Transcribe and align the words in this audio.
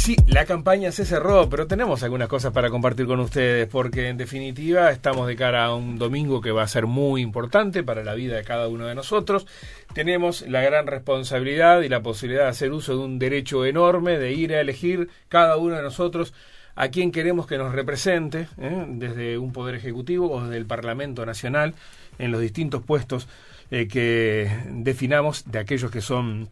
sí, 0.00 0.16
la 0.26 0.46
campaña 0.46 0.92
se 0.92 1.04
cerró, 1.04 1.50
pero 1.50 1.66
tenemos 1.66 2.02
algunas 2.02 2.28
cosas 2.28 2.52
para 2.52 2.70
compartir 2.70 3.06
con 3.06 3.20
ustedes, 3.20 3.68
porque 3.68 4.08
en 4.08 4.16
definitiva 4.16 4.90
estamos 4.90 5.26
de 5.26 5.36
cara 5.36 5.66
a 5.66 5.74
un 5.74 5.98
domingo 5.98 6.40
que 6.40 6.52
va 6.52 6.62
a 6.62 6.68
ser 6.68 6.86
muy 6.86 7.20
importante 7.20 7.82
para 7.82 8.02
la 8.02 8.14
vida 8.14 8.36
de 8.36 8.44
cada 8.44 8.68
uno 8.68 8.86
de 8.86 8.94
nosotros. 8.94 9.46
Tenemos 9.92 10.42
la 10.48 10.62
gran 10.62 10.86
responsabilidad 10.86 11.82
y 11.82 11.90
la 11.90 12.00
posibilidad 12.00 12.44
de 12.44 12.48
hacer 12.48 12.72
uso 12.72 12.96
de 12.96 13.04
un 13.04 13.18
derecho 13.18 13.66
enorme 13.66 14.18
de 14.18 14.32
ir 14.32 14.54
a 14.54 14.60
elegir 14.62 15.10
cada 15.28 15.58
uno 15.58 15.76
de 15.76 15.82
nosotros 15.82 16.32
a 16.76 16.88
quien 16.88 17.12
queremos 17.12 17.46
que 17.46 17.58
nos 17.58 17.74
represente, 17.74 18.48
¿eh? 18.58 18.86
desde 18.88 19.36
un 19.36 19.52
poder 19.52 19.74
ejecutivo 19.74 20.32
o 20.32 20.42
desde 20.42 20.56
el 20.56 20.64
Parlamento 20.64 21.26
Nacional, 21.26 21.74
en 22.18 22.32
los 22.32 22.40
distintos 22.40 22.82
puestos 22.82 23.28
eh, 23.70 23.86
que 23.86 24.50
definamos 24.70 25.44
de 25.50 25.58
aquellos 25.58 25.90
que 25.90 26.00
son 26.00 26.48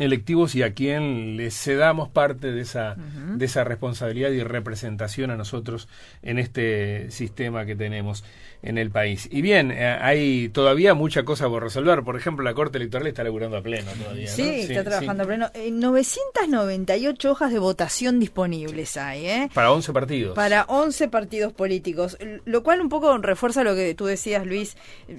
electivos 0.00 0.54
y 0.54 0.62
a 0.62 0.72
quien 0.72 1.36
le 1.36 1.50
cedamos 1.50 2.08
parte 2.08 2.52
de 2.52 2.62
esa, 2.62 2.96
de 2.96 3.44
esa 3.44 3.64
responsabilidad 3.64 4.30
y 4.30 4.42
representación 4.42 5.30
a 5.30 5.36
nosotros 5.36 5.88
en 6.22 6.38
este 6.38 7.10
sistema 7.10 7.66
que 7.66 7.76
tenemos 7.76 8.24
en 8.62 8.78
el 8.78 8.90
país. 8.90 9.28
Y 9.30 9.40
bien, 9.42 9.70
eh, 9.70 9.86
hay 10.00 10.48
todavía 10.50 10.94
mucha 10.94 11.24
cosa 11.24 11.48
por 11.48 11.62
resolver. 11.62 12.02
Por 12.02 12.16
ejemplo, 12.16 12.44
la 12.44 12.54
Corte 12.54 12.78
Electoral 12.78 13.06
está 13.06 13.24
laburando 13.24 13.56
a 13.56 13.62
pleno 13.62 13.90
todavía. 13.92 14.28
Sí, 14.28 14.60
está 14.68 14.84
trabajando 14.84 15.22
a 15.22 15.26
pleno. 15.26 15.50
998 15.54 17.28
eh, 17.28 17.30
hojas 17.30 17.52
de 17.52 17.58
votación 17.58 18.20
disponibles 18.20 18.96
hay, 18.96 19.26
¿eh? 19.26 19.50
Para 19.54 19.72
11 19.72 19.92
partidos. 19.92 20.34
Para 20.34 20.64
11 20.64 21.08
partidos 21.08 21.52
políticos. 21.52 22.18
Lo 22.44 22.62
cual 22.62 22.80
un 22.80 22.88
poco 22.88 23.16
refuerza 23.18 23.64
lo 23.64 23.74
que 23.74 23.94
tú 23.94 24.06
decías, 24.06 24.46
Luis, 24.46 24.76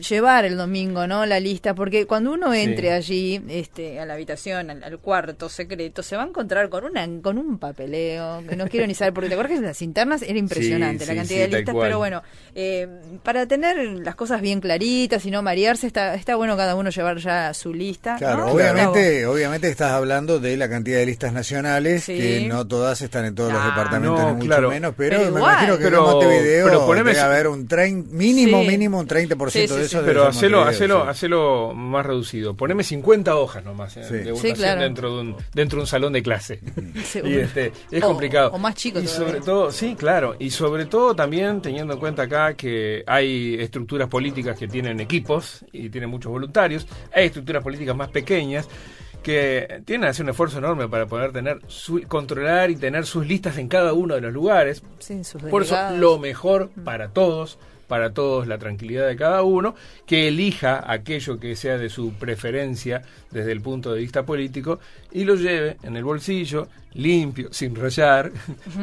llevar 0.09 0.45
el 0.45 0.57
domingo, 0.57 1.07
¿no? 1.07 1.25
La 1.25 1.39
lista, 1.39 1.73
porque 1.73 2.05
cuando 2.05 2.33
uno 2.33 2.53
entre 2.53 2.91
allí, 2.91 3.41
este, 3.49 3.99
a 3.99 4.05
la 4.05 4.13
habitación, 4.13 4.70
al, 4.71 4.99
cuarto 4.99 5.49
secreto, 5.49 6.03
se 6.03 6.15
va 6.15 6.23
a 6.23 6.27
encontrar 6.27 6.69
con 6.69 6.83
una 6.85 7.07
con 7.21 7.37
un 7.37 7.57
papeleo, 7.57 8.43
que 8.47 8.55
no 8.55 8.67
quiero 8.67 8.87
ni 8.87 8.93
saber, 8.93 9.13
porque 9.13 9.29
te 9.29 9.35
acuerdas 9.35 9.59
que 9.59 9.65
las 9.65 9.81
internas 9.81 10.21
era 10.21 10.37
impresionante 10.37 11.05
la 11.05 11.15
cantidad 11.15 11.47
de 11.47 11.57
listas, 11.57 11.75
pero 11.79 11.97
bueno, 11.97 12.21
eh, 12.55 12.87
para 13.23 13.45
tener 13.45 13.77
las 13.99 14.15
cosas 14.15 14.41
bien 14.41 14.61
claritas 14.61 15.25
y 15.25 15.31
no 15.31 15.41
marearse, 15.41 15.87
está, 15.87 16.15
está 16.15 16.35
bueno 16.35 16.55
cada 16.57 16.75
uno 16.75 16.89
llevar 16.89 17.17
ya 17.17 17.53
su 17.53 17.73
lista. 17.73 18.15
Claro, 18.17 18.51
obviamente, 18.51 19.25
obviamente 19.25 19.69
estás 19.69 19.91
hablando 19.91 20.39
de 20.39 20.57
la 20.57 20.69
cantidad 20.69 20.99
de 20.99 21.05
listas 21.05 21.33
nacionales, 21.33 22.05
que 22.05 22.45
no 22.47 22.67
todas 22.67 23.01
están 23.01 23.25
en 23.25 23.35
todos 23.35 23.51
los 23.51 23.63
departamentos, 23.63 24.35
ni 24.35 24.47
mucho 24.47 24.69
menos, 24.69 24.93
pero, 24.95 25.19
me 25.19 25.39
imagino 25.39 25.77
que 25.77 25.87
en 25.87 25.95
Montevideo 25.95 26.65
pero 26.65 26.85
poneme, 26.85 27.11
debe 27.11 27.21
haber 27.21 27.47
un 27.47 27.67
mínimo, 28.11 28.63
mínimo 28.63 28.99
un 28.99 29.07
30% 29.07 29.75
de 29.75 29.85
eso. 29.85 30.01
Pero 30.05 30.27
hacelo, 30.27 30.61
hacelo, 30.63 31.03
hacelo 31.03 31.73
más 31.73 32.05
reducido. 32.05 32.55
Poneme 32.55 32.83
50 32.83 33.35
hojas 33.35 33.63
nomás 33.63 33.97
eh, 33.97 34.01
de 34.01 34.31
dentro, 34.57 35.15
de 35.15 35.21
un, 35.21 35.35
dentro 35.53 35.77
de 35.77 35.81
un 35.81 35.87
salón 35.87 36.13
de 36.13 36.23
clase. 36.23 36.59
y 37.23 37.33
este, 37.35 37.71
es 37.89 38.03
complicado. 38.03 38.51
O 38.51 38.57
más 38.57 38.75
chico 38.75 38.99
Y 38.99 39.07
sobre 39.07 39.41
todo, 39.41 39.71
sí, 39.71 39.95
claro. 39.95 40.35
Y 40.39 40.49
sobre 40.49 40.85
todo 40.85 41.15
también 41.15 41.61
teniendo 41.61 41.93
en 41.93 41.99
cuenta 41.99 42.23
acá 42.23 42.53
que 42.53 43.03
hay 43.07 43.55
estructuras 43.59 44.07
políticas 44.07 44.57
que 44.57 44.67
tienen 44.67 44.99
equipos 44.99 45.65
y 45.71 45.89
tienen 45.89 46.09
muchos 46.09 46.31
voluntarios, 46.31 46.87
hay 47.13 47.25
estructuras 47.27 47.63
políticas 47.63 47.95
más 47.95 48.09
pequeñas 48.09 48.67
que 49.23 49.81
tienen 49.85 50.05
que 50.05 50.09
hacer 50.09 50.23
un 50.23 50.29
esfuerzo 50.31 50.57
enorme 50.57 50.87
para 50.87 51.05
poder 51.05 51.31
tener 51.31 51.59
controlar 52.07 52.71
y 52.71 52.75
tener 52.75 53.05
sus 53.05 53.25
listas 53.25 53.57
en 53.57 53.67
cada 53.67 53.93
uno 53.93 54.15
de 54.15 54.21
los 54.21 54.33
lugares. 54.33 54.81
Por 55.49 55.63
eso 55.63 55.77
lo 55.95 56.17
mejor 56.17 56.71
para 56.83 57.09
todos 57.09 57.59
para 57.91 58.13
todos 58.13 58.47
la 58.47 58.57
tranquilidad 58.57 59.05
de 59.05 59.17
cada 59.17 59.43
uno, 59.43 59.75
que 60.05 60.29
elija 60.29 60.89
aquello 60.89 61.37
que 61.41 61.57
sea 61.57 61.77
de 61.77 61.89
su 61.89 62.13
preferencia 62.13 63.01
desde 63.31 63.51
el 63.51 63.59
punto 63.59 63.91
de 63.91 63.99
vista 63.99 64.25
político 64.25 64.79
y 65.11 65.25
lo 65.25 65.35
lleve 65.35 65.75
en 65.83 65.97
el 65.97 66.05
bolsillo, 66.05 66.69
limpio, 66.93 67.49
sin 67.51 67.75
rayar, 67.75 68.31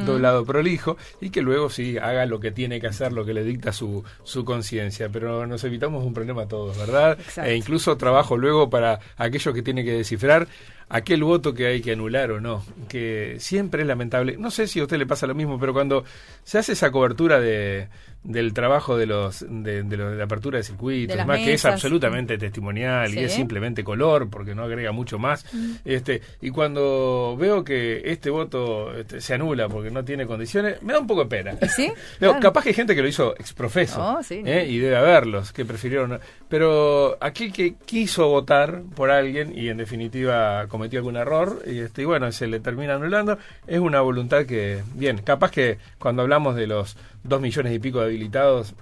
doblado 0.04 0.44
prolijo, 0.44 0.98
y 1.22 1.30
que 1.30 1.40
luego 1.40 1.70
sí 1.70 1.96
haga 1.96 2.26
lo 2.26 2.38
que 2.38 2.50
tiene 2.50 2.82
que 2.82 2.88
hacer, 2.88 3.14
lo 3.14 3.24
que 3.24 3.32
le 3.32 3.44
dicta 3.44 3.72
su, 3.72 4.04
su 4.24 4.44
conciencia. 4.44 5.08
Pero 5.08 5.46
nos 5.46 5.64
evitamos 5.64 6.04
un 6.04 6.12
problema 6.12 6.46
todos, 6.46 6.76
¿verdad? 6.76 7.16
E 7.42 7.56
incluso 7.56 7.96
trabajo 7.96 8.36
luego 8.36 8.68
para 8.68 9.00
aquello 9.16 9.54
que 9.54 9.62
tiene 9.62 9.84
que 9.84 9.92
descifrar 9.92 10.48
aquel 10.88 11.24
voto 11.24 11.54
que 11.54 11.66
hay 11.66 11.80
que 11.80 11.92
anular 11.92 12.30
o 12.30 12.40
no, 12.40 12.64
que 12.88 13.36
siempre 13.38 13.82
es 13.82 13.88
lamentable. 13.88 14.36
No 14.38 14.50
sé 14.50 14.66
si 14.66 14.80
a 14.80 14.84
usted 14.84 14.98
le 14.98 15.06
pasa 15.06 15.26
lo 15.26 15.34
mismo, 15.34 15.58
pero 15.58 15.72
cuando 15.72 16.04
se 16.44 16.58
hace 16.58 16.72
esa 16.72 16.90
cobertura 16.90 17.40
de, 17.40 17.88
del 18.22 18.52
trabajo 18.52 18.96
de 18.96 19.06
los 19.06 19.44
de, 19.48 19.84
la 19.84 20.24
apertura 20.24 20.58
de 20.58 20.64
circuitos, 20.64 21.24
más 21.26 21.38
que 21.38 21.54
es 21.54 21.64
absolutamente 21.64 22.36
testimonial 22.36 23.14
y 23.14 23.20
es 23.20 23.32
simplemente 23.32 23.84
color 23.84 24.28
porque 24.28 24.54
no 24.54 24.64
agrega 24.64 24.92
mucho 24.92 25.18
más. 25.18 25.44
Mm. 25.52 25.72
Este 25.84 26.20
y 26.40 26.50
cuando 26.50 27.36
veo 27.38 27.64
que 27.64 28.02
este 28.04 28.30
voto 28.30 28.94
este, 28.94 29.20
se 29.20 29.34
anula 29.34 29.68
porque 29.68 29.90
no 29.90 30.04
tiene 30.04 30.26
condiciones, 30.26 30.82
me 30.82 30.92
da 30.92 31.00
un 31.00 31.06
poco 31.06 31.24
de 31.24 31.30
pena. 31.30 31.58
¿Sí? 31.68 31.90
Capaz 32.40 32.62
que 32.62 32.70
hay 32.70 32.74
gente 32.74 32.94
que 32.94 33.02
lo 33.02 33.08
hizo 33.08 33.34
exprofeso 33.34 34.00
oh, 34.02 34.20
¿eh? 34.30 34.66
y 34.68 34.78
debe 34.78 34.96
haberlos 34.96 35.52
que 35.52 35.64
prefirieron, 35.64 36.18
pero 36.48 37.16
aquel 37.20 37.52
que 37.52 37.76
quiso 37.84 38.28
votar 38.28 38.82
por 38.94 39.10
alguien 39.10 39.56
y 39.56 39.68
en 39.68 39.76
definitiva 39.76 40.66
cometió 40.78 41.00
algún 41.00 41.16
error 41.16 41.60
y, 41.66 41.80
este, 41.80 42.02
y 42.02 42.04
bueno, 42.04 42.30
se 42.30 42.46
le 42.46 42.60
termina 42.60 42.94
anulando, 42.94 43.36
es 43.66 43.80
una 43.80 44.00
voluntad 44.00 44.46
que, 44.46 44.82
bien, 44.94 45.18
capaz 45.18 45.50
que 45.50 45.78
cuando 45.98 46.22
hablamos 46.22 46.54
de 46.54 46.68
los 46.68 46.96
dos 47.24 47.40
millones 47.40 47.74
y 47.74 47.80
pico 47.80 47.98
de 47.98 48.06
habilitados, 48.06 48.74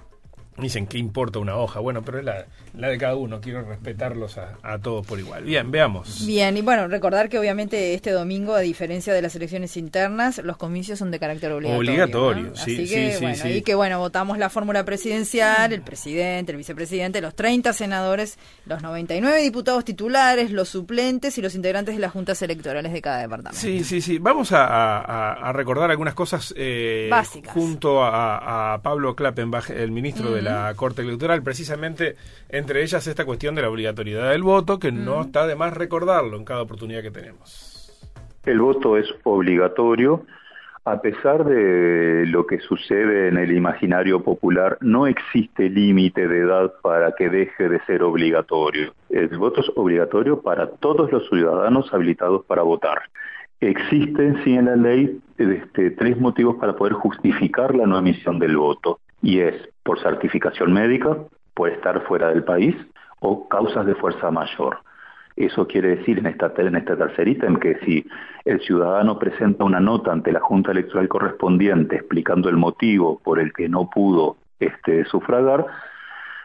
Dicen 0.57 0.87
que 0.87 0.97
importa 0.97 1.39
una 1.39 1.55
hoja. 1.55 1.79
Bueno, 1.79 2.01
pero 2.03 2.19
es 2.19 2.25
la, 2.25 2.45
la 2.73 2.89
de 2.89 2.97
cada 2.97 3.15
uno. 3.15 3.39
Quiero 3.41 3.63
respetarlos 3.63 4.37
a, 4.37 4.57
a, 4.63 4.79
todos 4.79 5.05
por 5.05 5.19
igual. 5.19 5.43
Bien, 5.43 5.69
veamos. 5.69 6.25
Bien, 6.25 6.57
y 6.57 6.61
bueno, 6.61 6.87
recordar 6.87 7.29
que 7.29 7.37
obviamente 7.37 7.93
este 7.93 8.11
domingo, 8.11 8.55
a 8.55 8.61
diferencia 8.61 9.13
de 9.13 9.21
las 9.21 9.35
elecciones 9.35 9.77
internas, 9.77 10.39
los 10.43 10.57
comicios 10.57 10.99
son 10.99 11.11
de 11.11 11.19
carácter 11.19 11.51
obligatorio. 11.51 11.91
Obligatorio, 11.91 12.55
sí, 12.55 12.73
Así 12.73 12.89
que, 12.89 13.13
sí, 13.13 13.21
bueno, 13.21 13.35
sí, 13.35 13.49
Y 13.49 13.61
que 13.61 13.75
bueno, 13.75 13.99
votamos 13.99 14.37
la 14.37 14.49
fórmula 14.49 14.83
presidencial, 14.83 15.73
el 15.73 15.81
presidente, 15.81 16.51
el 16.51 16.57
vicepresidente, 16.57 17.21
los 17.21 17.35
30 17.35 17.73
senadores, 17.73 18.37
los 18.65 18.81
99 18.81 19.41
diputados 19.41 19.85
titulares, 19.85 20.51
los 20.51 20.69
suplentes 20.69 21.37
y 21.37 21.41
los 21.41 21.55
integrantes 21.55 21.95
de 21.95 22.01
las 22.01 22.11
juntas 22.11 22.41
electorales 22.41 22.93
de 22.93 23.01
cada 23.01 23.19
departamento. 23.19 23.59
Sí, 23.59 23.83
sí, 23.83 24.01
sí. 24.01 24.17
Vamos 24.17 24.51
a, 24.51 25.47
a, 25.49 25.53
recordar 25.53 25.91
algunas 25.91 26.13
cosas 26.13 26.53
eh, 26.57 27.07
básicas. 27.09 27.53
Junto 27.53 28.03
a, 28.03 28.79
Pablo 28.83 29.15
Klappenbach, 29.15 29.69
el 29.69 29.91
ministro 29.91 30.31
de 30.31 30.41
la 30.41 30.46
Corte 30.75 31.01
Electoral, 31.01 31.43
precisamente 31.43 32.15
entre 32.49 32.83
ellas 32.83 33.07
esta 33.07 33.25
cuestión 33.25 33.55
de 33.55 33.61
la 33.61 33.69
obligatoriedad 33.69 34.31
del 34.31 34.43
voto, 34.43 34.79
que 34.79 34.91
no 34.91 35.21
está 35.21 35.47
de 35.47 35.55
más 35.55 35.73
recordarlo 35.73 36.37
en 36.37 36.45
cada 36.45 36.61
oportunidad 36.61 37.01
que 37.01 37.11
tenemos. 37.11 37.77
El 38.45 38.59
voto 38.59 38.97
es 38.97 39.07
obligatorio. 39.23 40.25
A 40.85 41.01
pesar 41.01 41.43
de 41.43 42.25
lo 42.27 42.47
que 42.47 42.59
sucede 42.59 43.27
en 43.27 43.37
el 43.37 43.51
imaginario 43.51 44.23
popular, 44.23 44.77
no 44.79 45.05
existe 45.05 45.69
límite 45.69 46.29
de 46.29 46.39
edad 46.39 46.71
para 46.81 47.11
que 47.11 47.29
deje 47.29 47.67
de 47.67 47.81
ser 47.81 48.03
obligatorio. 48.03 48.93
El 49.09 49.37
voto 49.37 49.59
es 49.59 49.67
obligatorio 49.75 50.41
para 50.41 50.69
todos 50.69 51.11
los 51.11 51.27
ciudadanos 51.27 51.93
habilitados 51.93 52.45
para 52.45 52.61
votar. 52.61 53.01
Existen, 53.59 54.41
sí, 54.45 54.53
en 54.53 54.65
la 54.65 54.77
ley 54.77 55.19
este, 55.37 55.91
tres 55.91 56.17
motivos 56.17 56.55
para 56.55 56.77
poder 56.77 56.93
justificar 56.93 57.75
la 57.75 57.85
no 57.85 57.97
emisión 57.97 58.39
del 58.39 58.55
voto 58.55 59.01
y 59.21 59.39
es 59.39 59.55
por 59.87 60.01
certificación 60.01 60.73
médica, 60.73 61.15
por 61.53 61.69
estar 61.69 62.01
fuera 62.01 62.27
del 62.27 62.43
país 62.43 62.75
o 63.21 63.47
causas 63.47 63.85
de 63.85 63.95
fuerza 63.95 64.29
mayor. 64.29 64.79
Eso 65.37 65.65
quiere 65.65 65.95
decir 65.95 66.19
en 66.19 66.25
esta, 66.25 66.51
en 66.57 66.75
este 66.75 66.97
tercer 66.97 67.25
ítem 67.25 67.55
que 67.55 67.79
si 67.85 68.05
el 68.43 68.59
ciudadano 68.59 69.17
presenta 69.17 69.63
una 69.63 69.79
nota 69.79 70.11
ante 70.11 70.33
la 70.33 70.41
Junta 70.41 70.71
Electoral 70.71 71.07
correspondiente 71.07 71.95
explicando 71.95 72.49
el 72.49 72.57
motivo 72.57 73.21
por 73.23 73.39
el 73.39 73.53
que 73.53 73.69
no 73.69 73.89
pudo 73.89 74.35
este, 74.59 75.05
sufragar, 75.05 75.65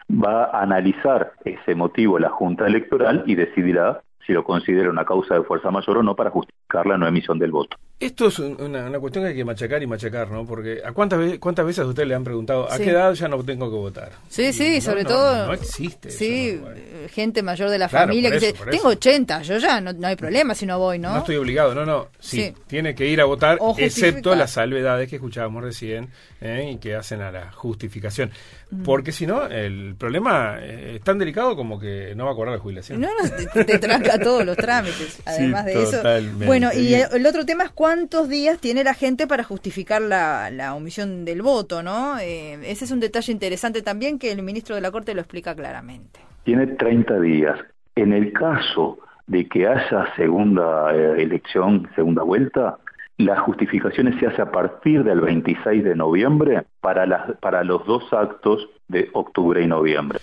va 0.09 0.45
a 0.45 0.61
analizar 0.61 1.33
ese 1.43 1.75
motivo 1.75 2.19
la 2.19 2.29
Junta 2.29 2.65
Electoral 2.65 3.25
y 3.27 3.35
decidirá 3.35 3.99
si 4.25 4.31
lo 4.31 4.45
considera 4.45 4.89
una 4.89 5.03
causa 5.03 5.35
de 5.35 5.43
fuerza 5.43 5.69
mayor 5.69 5.97
o 5.97 6.03
no 6.03 6.15
para 6.15 6.29
justificar 6.29 6.85
la 6.85 6.97
no 6.97 7.07
emisión 7.07 7.39
del 7.39 7.51
voto. 7.51 7.75
Esto 8.05 8.27
es 8.27 8.39
una, 8.39 8.99
cuestión 8.99 9.23
que 9.23 9.29
hay 9.29 9.35
que 9.35 9.45
machacar 9.45 9.81
y 9.81 9.87
machacar, 9.87 10.29
¿no? 10.29 10.45
Porque 10.45 10.81
¿a 10.83 10.91
cuántas, 10.91 11.19
veces, 11.19 11.39
cuántas 11.39 11.65
veces 11.65 11.85
a 11.85 11.87
usted 11.87 12.05
le 12.05 12.15
han 12.15 12.23
preguntado 12.23 12.71
a 12.71 12.77
qué 12.77 12.89
edad 12.89 13.13
ya 13.13 13.27
no 13.27 13.43
tengo 13.43 13.69
que 13.69 13.77
votar? 13.77 14.11
Sí, 14.29 14.51
sí, 14.51 14.81
sobre 14.81 15.05
todo... 15.05 15.47
No 15.47 15.53
existe. 15.53 16.11
Sí, 16.11 16.61
gente 17.11 17.41
mayor 17.43 17.69
de 17.69 17.77
la 17.77 17.89
familia 17.89 18.29
que 18.29 18.39
dice, 18.39 18.55
tengo 18.69 18.89
80, 18.89 19.41
yo 19.43 19.57
ya 19.57 19.79
no, 19.81 20.07
hay 20.07 20.15
problema 20.15 20.53
si 20.55 20.65
no 20.65 20.79
voy, 20.79 20.99
¿no? 20.99 21.13
No 21.13 21.19
estoy 21.19 21.37
obligado, 21.37 21.73
no, 21.73 21.85
no. 21.85 22.07
Sí, 22.19 22.53
tiene 22.67 22.93
que 22.95 23.07
ir 23.07 23.21
a 23.21 23.25
votar, 23.25 23.59
excepto 23.77 24.35
las 24.35 24.51
salvedades 24.51 25.09
que 25.09 25.15
escuchábamos 25.15 25.63
recién 25.63 26.09
¿eh? 26.41 26.71
y 26.73 26.77
que 26.77 26.95
hacen 26.95 27.21
a 27.21 27.31
la 27.31 27.51
justificación. 27.51 28.31
Mm. 28.69 28.83
Porque 28.83 29.11
si 29.11 29.25
no, 29.25 29.45
el 29.45 29.95
problema 29.97 30.59
es 30.61 31.01
tan 31.01 31.17
delicado 31.17 31.55
como 31.55 31.79
que 31.79 32.13
no 32.15 32.25
va 32.25 32.31
a 32.31 32.35
cobrar 32.35 32.55
la 32.55 32.59
jubilación. 32.59 32.99
No, 32.99 33.07
no, 33.07 33.65
te, 33.65 33.79
tranca 33.79 34.19
todos 34.19 34.45
los 34.45 34.57
trámites, 34.57 35.21
además 35.25 35.65
de 35.65 35.83
eso. 35.83 36.01
Bueno, 36.45 36.71
y 36.73 36.93
el, 36.93 37.25
otro 37.25 37.45
tema 37.45 37.65
es 37.65 37.71
cuántos 37.93 38.27
días 38.27 38.57
tiene 38.59 38.83
la 38.83 38.95
gente 38.95 39.27
para 39.27 39.43
justificar 39.43 40.01
la, 40.01 40.49
la 40.49 40.73
omisión 40.73 41.25
del 41.25 41.43
voto, 41.43 41.83
¿no? 41.83 42.17
Eh, 42.17 42.53
ese 42.63 42.85
es 42.85 42.91
un 42.91 42.99
detalle 42.99 43.31
interesante 43.31 43.83
también 43.83 44.17
que 44.17 44.31
el 44.31 44.41
ministro 44.41 44.73
de 44.73 44.81
la 44.81 44.89
Corte 44.89 45.13
lo 45.13 45.21
explica 45.21 45.53
claramente. 45.53 46.19
Tiene 46.43 46.65
30 46.65 47.19
días. 47.19 47.59
En 47.95 48.11
el 48.11 48.33
caso 48.33 48.97
de 49.27 49.47
que 49.47 49.67
haya 49.67 50.11
segunda 50.15 50.91
eh, 50.91 51.21
elección, 51.21 51.87
segunda 51.93 52.23
vuelta, 52.23 52.79
las 53.17 53.39
justificaciones 53.41 54.19
se 54.19 54.25
hace 54.25 54.41
a 54.41 54.51
partir 54.51 55.03
del 55.03 55.21
26 55.21 55.83
de 55.83 55.95
noviembre 55.95 56.63
para, 56.81 57.05
las, 57.05 57.37
para 57.37 57.63
los 57.63 57.85
dos 57.85 58.11
actos 58.11 58.69
de 58.87 59.11
octubre 59.13 59.61
y 59.61 59.67
noviembre. 59.67 60.17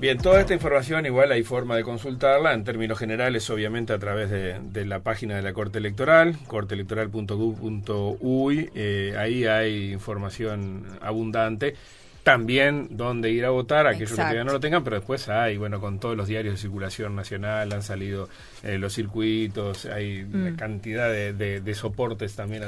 Bien, 0.00 0.16
toda 0.16 0.40
esta 0.40 0.54
información 0.54 1.04
igual 1.04 1.30
hay 1.30 1.42
forma 1.42 1.76
de 1.76 1.84
consultarla. 1.84 2.54
En 2.54 2.64
términos 2.64 2.98
generales, 2.98 3.50
obviamente 3.50 3.92
a 3.92 3.98
través 3.98 4.30
de, 4.30 4.86
la 4.86 5.00
página 5.00 5.36
de 5.36 5.42
la 5.42 5.52
Corte 5.52 5.76
Electoral, 5.76 6.38
corteelectoral.gov.uy, 6.46 8.70
eh, 8.74 9.14
ahí 9.18 9.44
hay 9.44 9.92
información 9.92 10.86
abundante 11.02 11.74
también 12.22 12.88
dónde 12.90 13.30
ir 13.30 13.44
a 13.44 13.50
votar, 13.50 13.86
aquellos 13.86 14.10
que 14.10 14.16
todavía 14.16 14.44
no 14.44 14.52
lo 14.52 14.60
tengan, 14.60 14.84
pero 14.84 14.96
después 14.96 15.28
hay, 15.28 15.56
bueno, 15.56 15.80
con 15.80 15.98
todos 15.98 16.16
los 16.16 16.28
diarios 16.28 16.54
de 16.54 16.60
circulación 16.60 17.16
nacional 17.16 17.72
han 17.72 17.82
salido 17.82 18.28
eh, 18.62 18.78
los 18.78 18.94
circuitos, 18.94 19.86
hay 19.86 20.22
una 20.22 20.50
mm. 20.50 20.56
cantidad 20.56 21.10
de, 21.10 21.74
soportes 21.74 22.34
también 22.34 22.64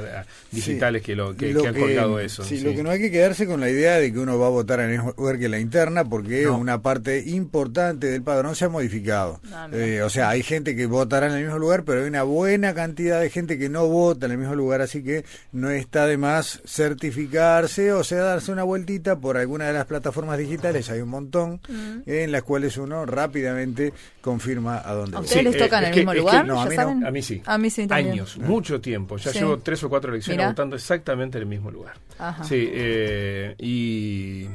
digitales 0.50 1.02
que, 1.02 1.16
lo, 1.16 1.36
que, 1.36 1.50
han 1.50 1.74
colgado 1.74 2.18
eso. 2.20 2.44
Sí, 2.44 2.60
lo 2.60 2.72
que 2.72 2.82
no 2.82 2.90
hay 2.90 3.00
que 3.00 3.10
quedarse 3.10 3.46
con 3.46 3.60
la 3.60 3.68
idea 3.68 3.96
de 3.96 4.12
que 4.12 4.18
uno 4.18 4.38
va 4.38 4.46
a 4.46 4.50
votar 4.50 4.80
en 4.80 4.90
el 4.90 4.92
mismo 4.92 5.14
lugar 5.16 5.38
que 5.38 5.48
la 5.48 5.58
interna, 5.58 6.04
porque 6.04 6.48
una 6.48 6.80
parte 6.80 7.22
importante 7.26 8.06
del 8.06 8.22
padrón 8.22 8.54
se 8.54 8.66
ha 8.66 8.68
modificado. 8.68 9.40
Eh, 9.72 10.02
o 10.02 10.08
sea, 10.08 10.30
hay 10.30 10.42
gente 10.42 10.74
que 10.76 10.86
votará 10.86 11.26
en 11.26 11.34
el 11.34 11.42
mismo 11.42 11.58
lugar, 11.58 11.84
pero 11.84 12.02
hay 12.02 12.08
una 12.08 12.22
buena 12.22 12.74
cantidad 12.74 13.20
de 13.20 13.28
gente 13.28 13.58
que 13.58 13.68
no 13.68 13.86
vota 13.86 14.26
en 14.26 14.32
el 14.32 14.38
mismo 14.38 14.54
lugar, 14.54 14.80
así 14.80 15.02
que 15.02 15.24
no 15.50 15.70
está 15.70 16.06
de 16.06 16.16
más 16.16 16.62
certificarse 16.64 17.92
o 17.92 18.04
sea, 18.04 18.22
darse 18.22 18.52
una 18.52 18.62
vueltita 18.62 19.18
por 19.18 19.36
alguna 19.42 19.66
de 19.66 19.72
las 19.72 19.86
plataformas 19.86 20.38
digitales, 20.38 20.88
hay 20.90 21.00
un 21.00 21.08
montón, 21.08 21.60
en 22.06 22.32
las 22.32 22.42
cuales 22.42 22.76
uno 22.76 23.04
rápidamente 23.06 23.92
confirma 24.20 24.82
a 24.84 24.94
dónde 24.94 25.16
¿A 25.16 25.20
ustedes 25.20 25.44
les 25.44 25.58
toca 25.58 25.78
en 25.78 25.84
el 25.84 25.96
mismo 25.96 26.14
lugar? 26.14 26.50
a, 26.50 27.10
mí 27.10 27.22
sí. 27.22 27.42
A 27.44 27.58
mí 27.58 27.70
sí 27.70 27.86
Años, 27.90 28.38
mucho 28.38 28.80
tiempo. 28.80 29.16
Ya 29.16 29.32
llevo 29.32 29.58
tres 29.58 29.82
o 29.84 29.88
cuatro 29.88 30.12
elecciones 30.12 30.46
votando 30.46 30.76
exactamente 30.76 31.38
en 31.38 31.42
el 31.42 31.48
mismo 31.48 31.70
lugar. 31.70 31.94
Sí, 32.42 32.68
eh, 32.72 33.54
y... 33.58 34.46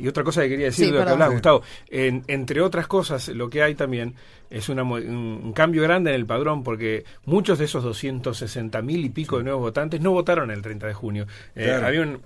Y 0.00 0.06
otra 0.06 0.22
cosa 0.22 0.42
que 0.42 0.50
quería 0.50 0.66
decir 0.66 0.92
de 0.92 0.98
lo 1.00 1.04
que 1.04 1.10
hablaba 1.10 1.32
Gustavo, 1.32 1.62
entre 1.88 2.60
otras 2.60 2.86
cosas, 2.86 3.26
lo 3.30 3.50
que 3.50 3.64
hay 3.64 3.74
también 3.74 4.14
es 4.48 4.68
un, 4.68 5.52
cambio 5.54 5.82
grande 5.82 6.10
en 6.10 6.16
el 6.16 6.24
padrón, 6.26 6.62
porque 6.62 7.04
muchos 7.24 7.58
de 7.58 7.64
esos 7.64 7.82
260 7.82 8.80
mil 8.82 9.04
y 9.04 9.10
pico 9.10 9.38
de 9.38 9.44
nuevos 9.44 9.62
votantes 9.62 10.00
no 10.00 10.12
votaron 10.12 10.50
el 10.50 10.62
30 10.62 10.86
de 10.86 10.94
junio. 10.94 11.26
Eh, 11.56 11.72
había 11.72 12.02
un, 12.02 12.20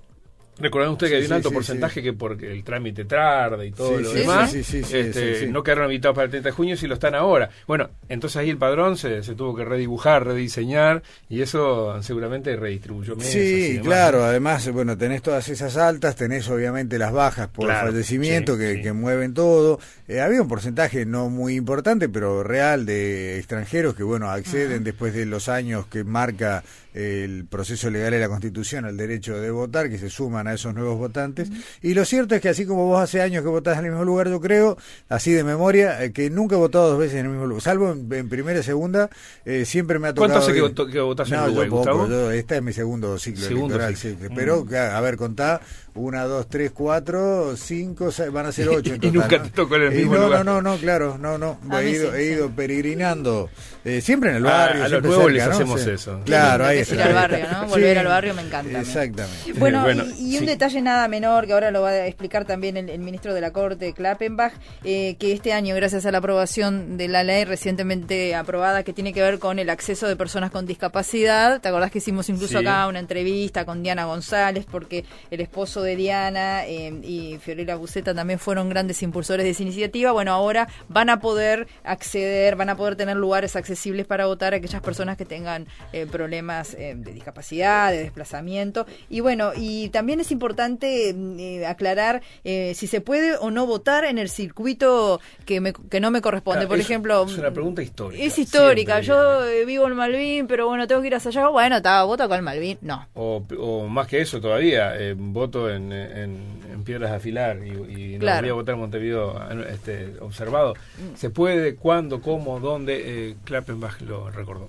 Recordando 0.59 0.93
usted 0.93 1.09
que 1.09 1.17
hay 1.17 1.25
un 1.25 1.33
alto 1.33 1.51
porcentaje 1.51 2.03
que 2.03 2.13
porque 2.13 2.53
el 2.53 2.63
trámite 2.63 3.07
tarda 3.07 3.65
y 3.65 3.73
todo 3.73 3.99
lo 3.99 4.13
demás, 4.13 4.55
este, 4.55 5.47
no 5.49 5.63
quedaron 5.63 5.85
habitados 5.85 6.15
para 6.15 6.27
el 6.27 6.31
30 6.31 6.51
de 6.51 6.53
junio 6.55 6.77
si 6.77 6.87
lo 6.87 6.95
están 6.95 7.15
ahora. 7.15 7.49
Bueno, 7.67 7.89
entonces 8.11 8.37
ahí 8.37 8.51
el 8.51 8.59
padrón 8.59 8.99
se, 8.99 9.23
tuvo 9.35 9.57
que 9.57 9.65
redibujar, 9.65 10.27
rediseñar 10.27 11.03
y 11.31 11.41
eso 11.41 12.03
seguramente 12.03 12.55
redistribuyó 12.55 13.17
mesas. 13.17 13.33
Sí, 13.33 13.81
claro, 13.83 14.25
además, 14.25 14.71
bueno, 14.73 14.99
tenés 14.99 15.23
todas 15.23 15.49
esas 15.49 15.79
altas, 15.79 16.17
tenés 16.17 16.47
obviamente 16.51 16.99
las 16.99 17.13
bajas 17.13 17.49
por 17.49 17.69
fallecimiento 17.69 18.59
que, 18.59 18.93
mueven 18.93 19.33
todo. 19.33 19.81
Eh, 20.07 20.21
había 20.21 20.43
un 20.43 20.49
porcentaje 20.49 21.07
no 21.07 21.31
muy 21.31 21.55
importante, 21.55 22.11
pero 22.11 22.43
real 22.43 22.85
de 22.85 23.39
extranjeros 23.39 23.95
que, 23.95 24.03
bueno, 24.03 24.31
acceden 24.31 24.85
después 24.85 25.15
de 25.15 25.25
los 25.25 25.49
años 25.49 25.87
que 25.87 26.05
marca 26.05 26.63
el 26.95 27.47
proceso 27.47 27.89
legal 27.91 28.11
de 28.11 28.21
la 28.21 28.29
Constitución 28.29 28.85
al 28.85 28.97
derecho 28.97 29.41
de 29.41 29.51
votar, 29.51 29.89
que 29.89 29.99
se 29.99 30.11
suman 30.43 30.49
a 30.49 30.55
esos 30.55 30.75
nuevos 30.75 30.99
votantes. 30.99 31.51
Y 31.81 31.95
lo 31.95 32.05
cierto 32.05 32.35
es 32.35 32.41
que 32.41 32.49
así 32.49 32.67
como 32.67 32.87
vos 32.87 33.01
hace 33.01 33.23
años 33.23 33.43
que 33.43 33.49
votás 33.49 33.79
en 33.79 33.87
el 33.87 33.91
mismo 33.93 34.05
lugar, 34.05 34.29
yo 34.29 34.41
creo, 34.41 34.77
así 35.09 35.33
de 35.33 35.45
memoria, 35.45 36.03
eh, 36.03 36.13
que 36.13 36.31
nunca 36.31 36.57
he 36.57 36.59
votado 36.59 36.91
dos 36.91 36.99
veces 36.99 37.21
en 37.21 37.27
el 37.27 37.33
mismo 37.33 37.47
lugar, 37.47 37.63
salvo 37.63 37.93
en, 37.93 38.29
primera 38.29 38.61
y 38.61 38.63
segunda, 38.63 39.11
eh, 39.45 39.65
siempre 39.65 39.99
me 39.99 40.09
ha 40.09 40.15
tocado... 40.15 40.33
¿Cuánto 40.33 40.51
hace 40.51 40.93
que, 40.93 41.01
votás 41.01 41.31
en 41.31 41.41
Uruguay, 41.41 41.69
Gustavo? 41.69 42.31
este 42.31 42.57
es 42.57 42.63
mi 42.63 42.73
segundo 42.73 43.19
ciclo 43.19 43.47
electoral, 43.47 43.95
pero 44.35 44.65
mm. 44.65 44.75
a 44.75 45.01
ver, 45.01 45.17
contá, 45.17 45.61
una, 45.95 46.25
dos, 46.25 46.49
tres, 46.49 46.71
cuatro, 46.73 47.55
cinco, 47.57 48.11
van 48.33 48.47
a 48.47 48.53
ser 48.53 48.69
ocho 48.69 48.95
en 48.95 49.01
total, 49.01 49.09
y 49.15 49.19
nunca 49.19 49.43
te 49.43 49.51
tocó 49.51 49.77
en 49.77 49.83
el 49.83 49.93
mismo 49.93 50.15
no, 50.15 50.25
lugar. 50.25 50.45
No, 50.45 50.63
no, 50.63 50.73
no, 50.73 50.77
claro, 50.79 51.19
no, 51.19 51.39
no, 51.39 51.59
he 51.79 51.91
ido, 51.91 52.15
he 52.15 52.25
ido 52.33 52.51
peregrinando, 52.51 53.51
eh, 53.85 54.01
siempre 54.01 54.31
en 54.31 54.37
el 54.37 54.47
ah, 54.47 54.51
barrio. 54.51 54.85
a 54.85 54.89
los 54.89 55.03
nuevos 55.03 55.33
les 55.33 55.43
hacemos 55.43 55.87
eso. 55.87 56.21
Claro, 56.25 56.67
ahí 56.67 56.79
está. 56.79 56.95
Ir 56.95 57.03
al 57.03 57.15
barrio, 57.15 57.47
¿no? 57.51 57.67
Volver 57.69 57.99
al 57.99 58.07
barrio 58.07 58.35
me 58.35 58.43
encanta. 58.43 58.81
Exactamente. 58.81 59.53
Bueno, 59.59 59.87
y, 60.19 60.32
un 60.39 60.47
detalle 60.47 60.81
nada 60.81 61.09
menor, 61.09 61.47
que 61.47 61.53
ahora 61.53 61.71
lo 61.71 61.83
va 61.83 61.91
a 61.91 62.07
explicar 62.07 62.45
también 62.45 62.77
el, 62.77 62.99
ministro 63.01 63.35
de 63.35 63.41
la 63.41 63.53
Corte, 63.53 63.93
Klappenbach, 63.93 64.53
eh, 64.85 65.17
que 65.19 65.33
este 65.33 65.53
año, 65.53 65.75
gracias 65.75 66.07
a 66.07 66.13
la 66.13 66.19
aprobación 66.19 66.97
de 66.97 67.09
la 67.09 67.25
ley 67.25 67.45
recientemente 67.45 68.35
aprobada 68.35 68.83
que 68.83 68.93
tiene 68.93 69.13
que 69.13 69.21
ver 69.21 69.39
con 69.39 69.59
el 69.59 69.71
acceso 69.71 70.09
de 70.09 70.17
personas 70.17 70.51
con 70.51 70.67
discapacidad, 70.67 71.61
¿te 71.61 71.69
acordás 71.69 71.91
que 71.91 71.99
hicimos 71.99 72.29
incluso 72.29 72.59
acá 72.59 72.87
una 72.87 72.99
entrevista 72.99 73.65
con 73.65 73.83
Diana 73.83 74.05
González, 74.07 74.67
porque 74.71 75.05
el 75.31 75.41
esposo 75.41 75.83
de 75.83 75.97
Diana 75.97 76.67
eh, 76.67 76.93
y 77.03 77.39
Fiorella 77.39 77.77
Buceta 77.77 78.15
también 78.15 78.39
fueron 78.39 78.69
grandes 78.69 79.03
impulsores 79.03 79.45
de 79.45 79.51
esa 79.51 79.63
iniciativa? 79.63 80.13
Bueno, 80.13 80.33
ahora 80.33 80.69
van 80.89 81.11
a 81.11 81.21
poder 81.21 81.67
acceder, 81.85 82.57
van 82.57 82.71
a 82.71 82.77
poder 82.77 82.97
tener 82.97 83.17
lugares 83.17 83.57
accesibles 83.57 84.07
para 84.07 84.27
votar 84.27 84.55
a 84.55 84.57
aquellas 84.57 84.83
personas 84.83 85.17
que 85.17 85.25
tengan 85.25 85.67
eh, 85.93 86.07
problemas 86.07 86.73
de 86.73 86.95
discapacidad, 87.13 87.91
de 87.91 87.99
desplazamiento. 87.99 88.87
Y 89.11 89.21
bueno, 89.21 89.53
y 89.57 89.89
también 89.91 90.21
es 90.23 90.33
importante 90.33 91.11
eh, 91.11 91.67
aclarar 91.67 92.23
eh, 92.45 92.73
si 92.75 92.87
se 92.87 93.01
puede 93.01 93.37
o 93.37 93.51
no 93.51 93.67
votar 93.67 94.05
en 94.05 94.19
el 94.19 94.29
circuito 94.29 95.21
que, 95.45 95.61
me, 95.61 95.73
que 95.73 96.01
no 96.01 96.11
me 96.11 96.21
corresponde. 96.21 96.67
Por 96.67 96.79
ejemplo, 96.79 97.25
es 97.25 97.39
una 97.39 97.51
pregunta 97.51 97.83
histórica. 97.83 98.23
Es 98.23 98.39
histórica. 98.39 99.01
Yo 99.01 99.45
eh, 99.45 99.65
vivo 99.65 99.87
en 99.87 99.95
Malvin, 99.95 100.47
pero 100.47 100.67
bueno, 100.67 100.87
tengo 100.87 101.01
que 101.01 101.09
ir 101.09 101.15
a 101.15 101.19
allá. 101.19 101.49
Bueno, 101.49 101.77
estaba 101.77 102.05
voto 102.05 102.29
con 102.29 102.43
Malvin. 102.43 102.79
No. 102.81 103.07
O, 103.15 103.87
más 103.89 104.07
que 104.07 104.21
eso 104.21 104.41
todavía, 104.41 104.95
voto 105.17 105.71
en, 105.71 105.93
en, 105.93 106.63
Piedras 106.85 107.11
de 107.11 107.17
Afilar 107.17 107.59
y, 107.65 108.19
no 108.19 108.41
voy 108.41 108.49
a 108.49 108.53
votar 108.55 108.75
en 108.75 108.81
Montevideo 108.81 109.41
este, 109.69 110.15
observado. 110.19 110.75
Mm. 110.75 111.15
¿Se 111.15 111.31
puede? 111.31 111.77
¿Cuándo? 111.77 112.21
¿Cómo? 112.21 112.59
¿Dónde? 112.59 113.37
Klappenbach 113.45 114.01
lo 114.01 114.31
recordó 114.31 114.69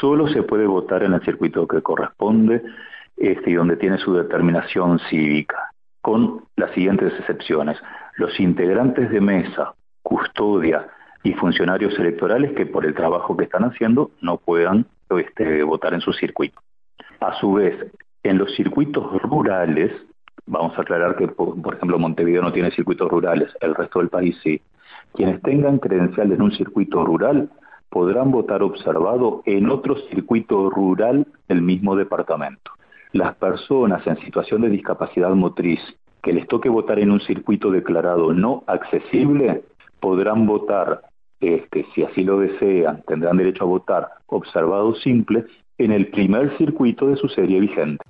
solo 0.00 0.28
se 0.28 0.42
puede 0.42 0.66
votar 0.66 1.02
en 1.02 1.12
el 1.12 1.22
circuito 1.22 1.66
que 1.66 1.82
corresponde 1.82 2.62
este, 3.22 3.52
y 3.52 3.54
donde 3.54 3.76
tiene 3.76 3.98
su 3.98 4.12
determinación 4.14 4.98
cívica, 5.08 5.70
con 6.00 6.42
las 6.56 6.72
siguientes 6.72 7.12
excepciones. 7.20 7.78
Los 8.16 8.38
integrantes 8.40 9.10
de 9.10 9.20
mesa, 9.20 9.74
custodia 10.02 10.88
y 11.22 11.32
funcionarios 11.34 11.96
electorales 12.00 12.52
que 12.52 12.66
por 12.66 12.84
el 12.84 12.94
trabajo 12.94 13.36
que 13.36 13.44
están 13.44 13.62
haciendo 13.62 14.10
no 14.20 14.38
puedan 14.38 14.86
este, 15.08 15.62
votar 15.62 15.94
en 15.94 16.00
su 16.00 16.12
circuito. 16.12 16.60
A 17.20 17.34
su 17.34 17.52
vez, 17.52 17.76
en 18.24 18.38
los 18.38 18.52
circuitos 18.56 19.22
rurales, 19.22 19.92
vamos 20.44 20.76
a 20.76 20.82
aclarar 20.82 21.14
que, 21.14 21.28
por, 21.28 21.62
por 21.62 21.76
ejemplo, 21.76 22.00
Montevideo 22.00 22.42
no 22.42 22.52
tiene 22.52 22.72
circuitos 22.72 23.08
rurales, 23.08 23.56
el 23.60 23.76
resto 23.76 24.00
del 24.00 24.08
país 24.08 24.36
sí. 24.42 24.60
Quienes 25.14 25.40
tengan 25.42 25.78
credencial 25.78 26.32
en 26.32 26.42
un 26.42 26.50
circuito 26.50 27.04
rural 27.04 27.50
podrán 27.88 28.32
votar 28.32 28.64
observado 28.64 29.42
en 29.46 29.70
otro 29.70 29.96
circuito 30.10 30.70
rural 30.70 31.24
del 31.46 31.62
mismo 31.62 31.94
departamento. 31.94 32.72
Las 33.12 33.34
personas 33.36 34.06
en 34.06 34.16
situación 34.20 34.62
de 34.62 34.70
discapacidad 34.70 35.30
motriz 35.34 35.80
que 36.22 36.32
les 36.32 36.46
toque 36.48 36.68
votar 36.68 36.98
en 36.98 37.10
un 37.10 37.20
circuito 37.20 37.70
declarado 37.70 38.32
no 38.32 38.64
accesible 38.66 39.64
podrán 40.00 40.46
votar, 40.46 41.02
este, 41.40 41.86
si 41.94 42.04
así 42.04 42.24
lo 42.24 42.38
desean, 42.38 43.02
tendrán 43.06 43.36
derecho 43.36 43.64
a 43.64 43.66
votar 43.66 44.08
observado 44.26 44.94
simple 44.94 45.44
en 45.78 45.92
el 45.92 46.08
primer 46.08 46.56
circuito 46.56 47.08
de 47.08 47.16
su 47.16 47.28
serie 47.28 47.60
vigente. 47.60 48.02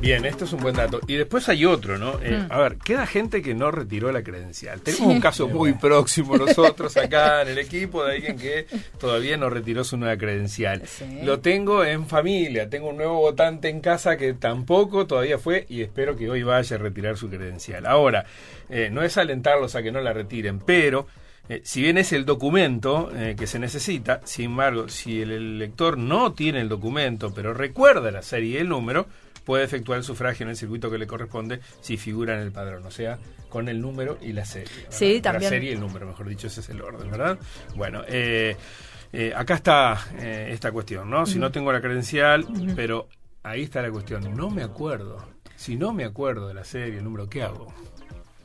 Bien, 0.00 0.24
esto 0.24 0.44
es 0.44 0.52
un 0.52 0.60
buen 0.60 0.76
dato. 0.76 1.00
Y 1.06 1.16
después 1.16 1.48
hay 1.48 1.64
otro, 1.64 1.98
¿no? 1.98 2.20
Eh, 2.22 2.44
mm. 2.48 2.52
A 2.52 2.58
ver, 2.58 2.76
queda 2.76 3.06
gente 3.06 3.42
que 3.42 3.54
no 3.54 3.70
retiró 3.70 4.12
la 4.12 4.22
credencial. 4.22 4.80
Tenemos 4.80 5.08
un 5.08 5.20
caso 5.20 5.48
muy 5.48 5.72
próximo 5.72 6.36
nosotros 6.38 6.96
acá 6.96 7.42
en 7.42 7.48
el 7.48 7.58
equipo 7.58 8.04
de 8.04 8.14
alguien 8.14 8.38
que 8.38 8.66
todavía 8.98 9.36
no 9.36 9.50
retiró 9.50 9.82
su 9.84 9.96
nueva 9.96 10.16
credencial. 10.16 10.82
Lo 11.22 11.40
tengo 11.40 11.84
en 11.84 12.06
familia, 12.06 12.70
tengo 12.70 12.90
un 12.90 12.96
nuevo 12.96 13.18
votante 13.18 13.68
en 13.68 13.80
casa 13.80 14.16
que 14.16 14.34
tampoco 14.34 15.06
todavía 15.06 15.38
fue 15.38 15.66
y 15.68 15.82
espero 15.82 16.16
que 16.16 16.30
hoy 16.30 16.42
vaya 16.42 16.76
a 16.76 16.78
retirar 16.78 17.16
su 17.16 17.28
credencial. 17.28 17.86
Ahora, 17.86 18.24
eh, 18.68 18.90
no 18.92 19.02
es 19.02 19.16
alentarlos 19.16 19.74
a 19.74 19.82
que 19.82 19.92
no 19.92 20.00
la 20.00 20.12
retiren, 20.12 20.60
pero... 20.60 21.06
Eh, 21.50 21.62
si 21.64 21.80
bien 21.80 21.96
es 21.96 22.12
el 22.12 22.26
documento 22.26 23.10
que 23.34 23.46
se 23.46 23.58
necesita, 23.58 24.20
sin 24.24 24.50
embargo, 24.50 24.90
si 24.90 25.22
el 25.22 25.30
elector 25.30 25.96
no 25.96 26.34
tiene 26.34 26.60
el 26.60 26.68
documento, 26.68 27.32
pero 27.32 27.54
recuerda 27.54 28.10
la 28.10 28.20
serie 28.20 28.50
y 28.50 28.56
el 28.58 28.68
número, 28.68 29.06
puede 29.48 29.64
efectuar 29.64 29.96
el 29.96 30.04
sufragio 30.04 30.44
en 30.44 30.50
el 30.50 30.56
circuito 30.56 30.90
que 30.90 30.98
le 30.98 31.06
corresponde 31.06 31.60
si 31.80 31.96
figura 31.96 32.34
en 32.34 32.40
el 32.40 32.52
padrón, 32.52 32.84
o 32.84 32.90
sea, 32.90 33.16
con 33.48 33.70
el 33.70 33.80
número 33.80 34.18
y 34.20 34.34
la 34.34 34.44
serie. 34.44 34.68
Sí, 34.90 35.22
también. 35.22 35.44
La 35.44 35.48
serie 35.48 35.70
y 35.70 35.72
el 35.72 35.80
número, 35.80 36.06
mejor 36.06 36.28
dicho, 36.28 36.48
ese 36.48 36.60
es 36.60 36.68
el 36.68 36.82
orden, 36.82 37.10
¿verdad? 37.10 37.38
Bueno, 37.74 38.02
eh, 38.06 38.54
eh, 39.10 39.32
acá 39.34 39.54
está 39.54 39.96
eh, 40.18 40.50
esta 40.52 40.70
cuestión, 40.70 41.08
¿no? 41.08 41.24
Si 41.24 41.38
no 41.38 41.50
tengo 41.50 41.72
la 41.72 41.80
credencial, 41.80 42.44
pero 42.76 43.08
ahí 43.42 43.62
está 43.62 43.80
la 43.80 43.90
cuestión, 43.90 44.36
no 44.36 44.50
me 44.50 44.62
acuerdo. 44.62 45.16
Si 45.56 45.76
no 45.76 45.94
me 45.94 46.04
acuerdo 46.04 46.48
de 46.48 46.52
la 46.52 46.64
serie, 46.64 46.98
el 46.98 47.04
número, 47.04 47.26
¿qué 47.30 47.42
hago? 47.42 47.72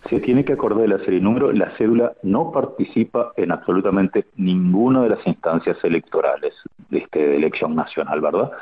Se 0.10 0.22
tiene 0.22 0.46
que 0.46 0.54
acordar 0.54 0.84
de 0.84 0.88
la 0.88 1.00
serie 1.00 1.20
y 1.20 1.22
número. 1.22 1.52
La 1.52 1.76
cédula 1.78 2.14
no 2.24 2.50
participa 2.50 3.34
en 3.36 3.52
absolutamente 3.52 4.28
ninguna 4.38 5.04
de 5.04 5.10
las 5.10 5.28
instancias 5.28 5.76
electorales 5.84 6.54
de, 6.90 7.00
este, 7.00 7.20
de 7.20 7.36
elección 7.36 7.76
nacional, 7.76 8.22
¿verdad? 8.22 8.54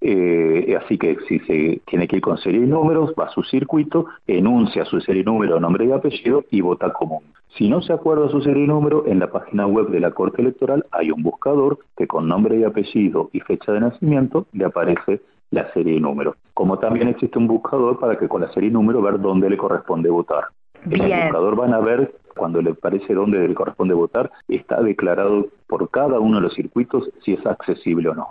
Eh, 0.00 0.78
así 0.82 0.98
que 0.98 1.16
si 1.28 1.38
se 1.40 1.80
tiene 1.86 2.08
que 2.08 2.16
ir 2.16 2.22
con 2.22 2.38
serie 2.38 2.60
y 2.60 2.66
números, 2.66 3.12
va 3.18 3.26
a 3.26 3.30
su 3.30 3.42
circuito, 3.42 4.06
enuncia 4.26 4.84
su 4.84 5.00
serie 5.00 5.22
y 5.22 5.24
número, 5.24 5.60
nombre 5.60 5.86
y 5.86 5.92
apellido 5.92 6.44
y 6.50 6.60
vota 6.60 6.92
común. 6.92 7.22
Si 7.56 7.68
no 7.68 7.82
se 7.82 7.92
acuerda 7.92 8.30
su 8.30 8.40
serie 8.40 8.64
y 8.64 8.66
número, 8.66 9.04
en 9.06 9.18
la 9.18 9.30
página 9.30 9.66
web 9.66 9.88
de 9.88 10.00
la 10.00 10.12
Corte 10.12 10.40
Electoral 10.40 10.86
hay 10.90 11.10
un 11.10 11.22
buscador 11.22 11.78
que 11.96 12.06
con 12.06 12.26
nombre 12.26 12.58
y 12.58 12.64
apellido 12.64 13.28
y 13.32 13.40
fecha 13.40 13.72
de 13.72 13.80
nacimiento 13.80 14.46
le 14.52 14.64
aparece 14.64 15.20
la 15.50 15.70
serie 15.72 15.96
y 15.96 16.00
número. 16.00 16.36
Como 16.54 16.78
también 16.78 17.08
existe 17.08 17.38
un 17.38 17.46
buscador 17.46 17.98
para 17.98 18.16
que 18.16 18.28
con 18.28 18.40
la 18.40 18.52
serie 18.52 18.70
y 18.70 18.72
número 18.72 19.02
ver 19.02 19.20
dónde 19.20 19.50
le 19.50 19.58
corresponde 19.58 20.08
votar. 20.08 20.44
En 20.84 21.00
el 21.00 21.22
buscador 21.24 21.56
van 21.56 21.74
a 21.74 21.80
ver 21.80 22.14
cuando 22.36 22.62
le 22.62 22.74
parece 22.74 23.14
dónde 23.14 23.46
le 23.46 23.54
corresponde 23.54 23.94
votar, 23.94 24.30
está 24.48 24.82
declarado 24.82 25.48
por 25.66 25.90
cada 25.90 26.18
uno 26.18 26.36
de 26.36 26.42
los 26.42 26.54
circuitos 26.54 27.10
si 27.22 27.34
es 27.34 27.46
accesible 27.46 28.08
o 28.08 28.14
no. 28.14 28.28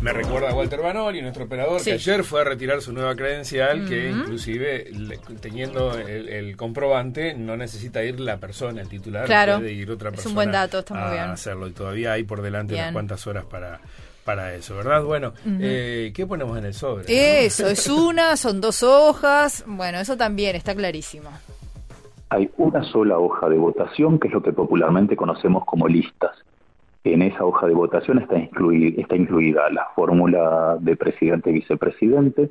Me 0.00 0.14
recuerda 0.14 0.50
a 0.50 0.54
Walter 0.54 0.80
Banoli, 0.80 1.20
nuestro 1.20 1.44
operador, 1.44 1.82
que 1.82 1.92
ayer 1.92 2.24
fue 2.24 2.40
a 2.40 2.44
retirar 2.44 2.80
su 2.80 2.92
nueva 2.92 3.14
credencial, 3.14 3.86
que 3.86 4.10
inclusive 4.10 4.90
teniendo 5.40 5.92
el, 5.98 6.56
comprobante 6.56 7.34
no 7.34 7.56
necesita 7.56 8.02
ir 8.02 8.18
la 8.18 8.38
persona, 8.38 8.80
el 8.80 8.88
titular, 8.88 9.26
puede 9.26 9.72
ir 9.72 9.90
otra 9.90 10.10
persona. 10.10 10.22
Es 10.22 10.26
un 10.26 10.34
buen 10.34 10.52
dato, 10.52 10.78
está 10.78 10.94
muy 10.94 11.18
a 11.18 11.32
hacerlo 11.32 11.68
y 11.68 11.72
todavía 11.72 12.12
hay 12.12 12.24
por 12.24 12.40
delante 12.40 12.74
unas 12.74 12.92
cuantas 12.92 13.26
horas 13.26 13.44
para 13.44 13.80
para 14.24 14.54
eso, 14.54 14.76
¿verdad? 14.76 15.02
Bueno, 15.02 15.32
eh, 15.60 16.12
¿qué 16.14 16.26
ponemos 16.26 16.56
en 16.56 16.66
el 16.66 16.74
sobre? 16.74 17.44
Eso, 17.44 17.66
es 17.66 17.88
una, 17.88 18.36
son 18.36 18.60
dos 18.60 18.82
hojas, 18.82 19.64
bueno, 19.66 19.98
eso 19.98 20.16
también 20.16 20.56
está 20.56 20.74
clarísimo. 20.74 21.30
Hay 22.28 22.48
una 22.58 22.82
sola 22.84 23.18
hoja 23.18 23.48
de 23.48 23.56
votación, 23.56 24.20
que 24.20 24.28
es 24.28 24.34
lo 24.34 24.42
que 24.42 24.52
popularmente 24.52 25.16
conocemos 25.16 25.64
como 25.64 25.88
listas. 25.88 26.36
En 27.04 27.22
esa 27.22 27.44
hoja 27.44 27.66
de 27.66 27.74
votación 27.74 28.18
está, 28.18 28.36
incluida, 28.38 29.70
la 29.70 29.88
fórmula 29.94 30.76
de 30.80 30.96
presidente 30.96 31.50
y 31.50 31.54
vicepresidente, 31.54 32.50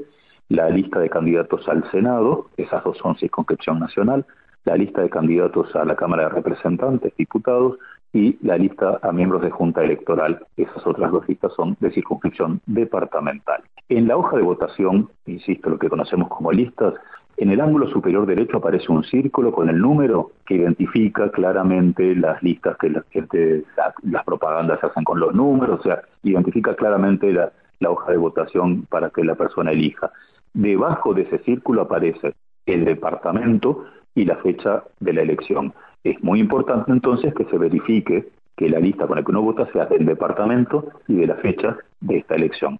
la 0.49 0.69
lista 0.69 0.99
de 0.99 1.09
candidatos 1.09 1.67
al 1.69 1.89
Senado, 1.91 2.47
esas 2.57 2.83
dos 2.83 2.97
son 2.97 3.15
circunscripción 3.17 3.79
nacional, 3.79 4.25
la 4.65 4.75
lista 4.75 5.01
de 5.01 5.09
candidatos 5.09 5.75
a 5.75 5.85
la 5.85 5.95
Cámara 5.95 6.23
de 6.23 6.29
Representantes, 6.29 7.13
diputados, 7.15 7.77
y 8.11 8.37
la 8.41 8.57
lista 8.57 8.99
a 9.03 9.11
miembros 9.11 9.43
de 9.43 9.51
Junta 9.51 9.83
Electoral. 9.83 10.43
Esas 10.57 10.85
otras 10.87 11.11
dos 11.11 11.27
listas 11.29 11.53
son 11.53 11.77
de 11.79 11.91
circunscripción 11.91 12.59
departamental. 12.65 13.61
En 13.87 14.07
la 14.07 14.17
hoja 14.17 14.35
de 14.35 14.41
votación, 14.41 15.09
insisto, 15.27 15.69
lo 15.69 15.77
que 15.77 15.89
conocemos 15.89 16.27
como 16.29 16.51
listas, 16.51 16.95
en 17.39 17.49
el 17.51 17.61
ángulo 17.61 17.89
superior 17.89 18.25
derecho 18.25 18.57
aparece 18.57 18.91
un 18.91 19.03
círculo 19.05 19.53
con 19.53 19.69
el 19.69 19.79
número 19.79 20.31
que 20.45 20.55
identifica 20.55 21.31
claramente 21.31 22.13
las 22.13 22.43
listas 22.43 22.75
que, 22.77 22.89
las 22.89 24.25
propagandas 24.25 24.83
hacen 24.83 25.05
con 25.05 25.21
los 25.21 25.33
números, 25.33 25.79
o 25.79 25.83
sea, 25.83 26.01
identifica 26.23 26.75
claramente 26.75 27.31
la, 27.31 27.53
la 27.79 27.91
hoja 27.91 28.11
de 28.11 28.17
votación 28.17 28.85
para 28.89 29.09
que 29.09 29.23
la 29.23 29.35
persona 29.35 29.71
elija. 29.71 30.11
Debajo 30.53 31.13
de 31.13 31.21
ese 31.21 31.39
círculo 31.39 31.83
aparece 31.83 32.33
el 32.65 32.83
departamento 32.83 33.85
y 34.13 34.25
la 34.25 34.35
fecha 34.37 34.83
de 34.99 35.13
la 35.13 35.21
elección. 35.21 35.73
Es 36.03 36.21
muy 36.21 36.41
importante 36.41 36.91
entonces 36.91 37.33
que 37.33 37.45
se 37.45 37.57
verifique 37.57 38.27
que 38.57 38.69
la 38.69 38.79
lista 38.79 39.07
con 39.07 39.15
la 39.15 39.23
que 39.23 39.31
uno 39.31 39.43
vota 39.43 39.65
sea 39.71 39.85
del 39.85 40.05
departamento 40.05 40.89
y 41.07 41.15
de 41.15 41.27
la 41.27 41.35
fecha 41.35 41.77
de 42.01 42.17
esta 42.17 42.35
elección. 42.35 42.77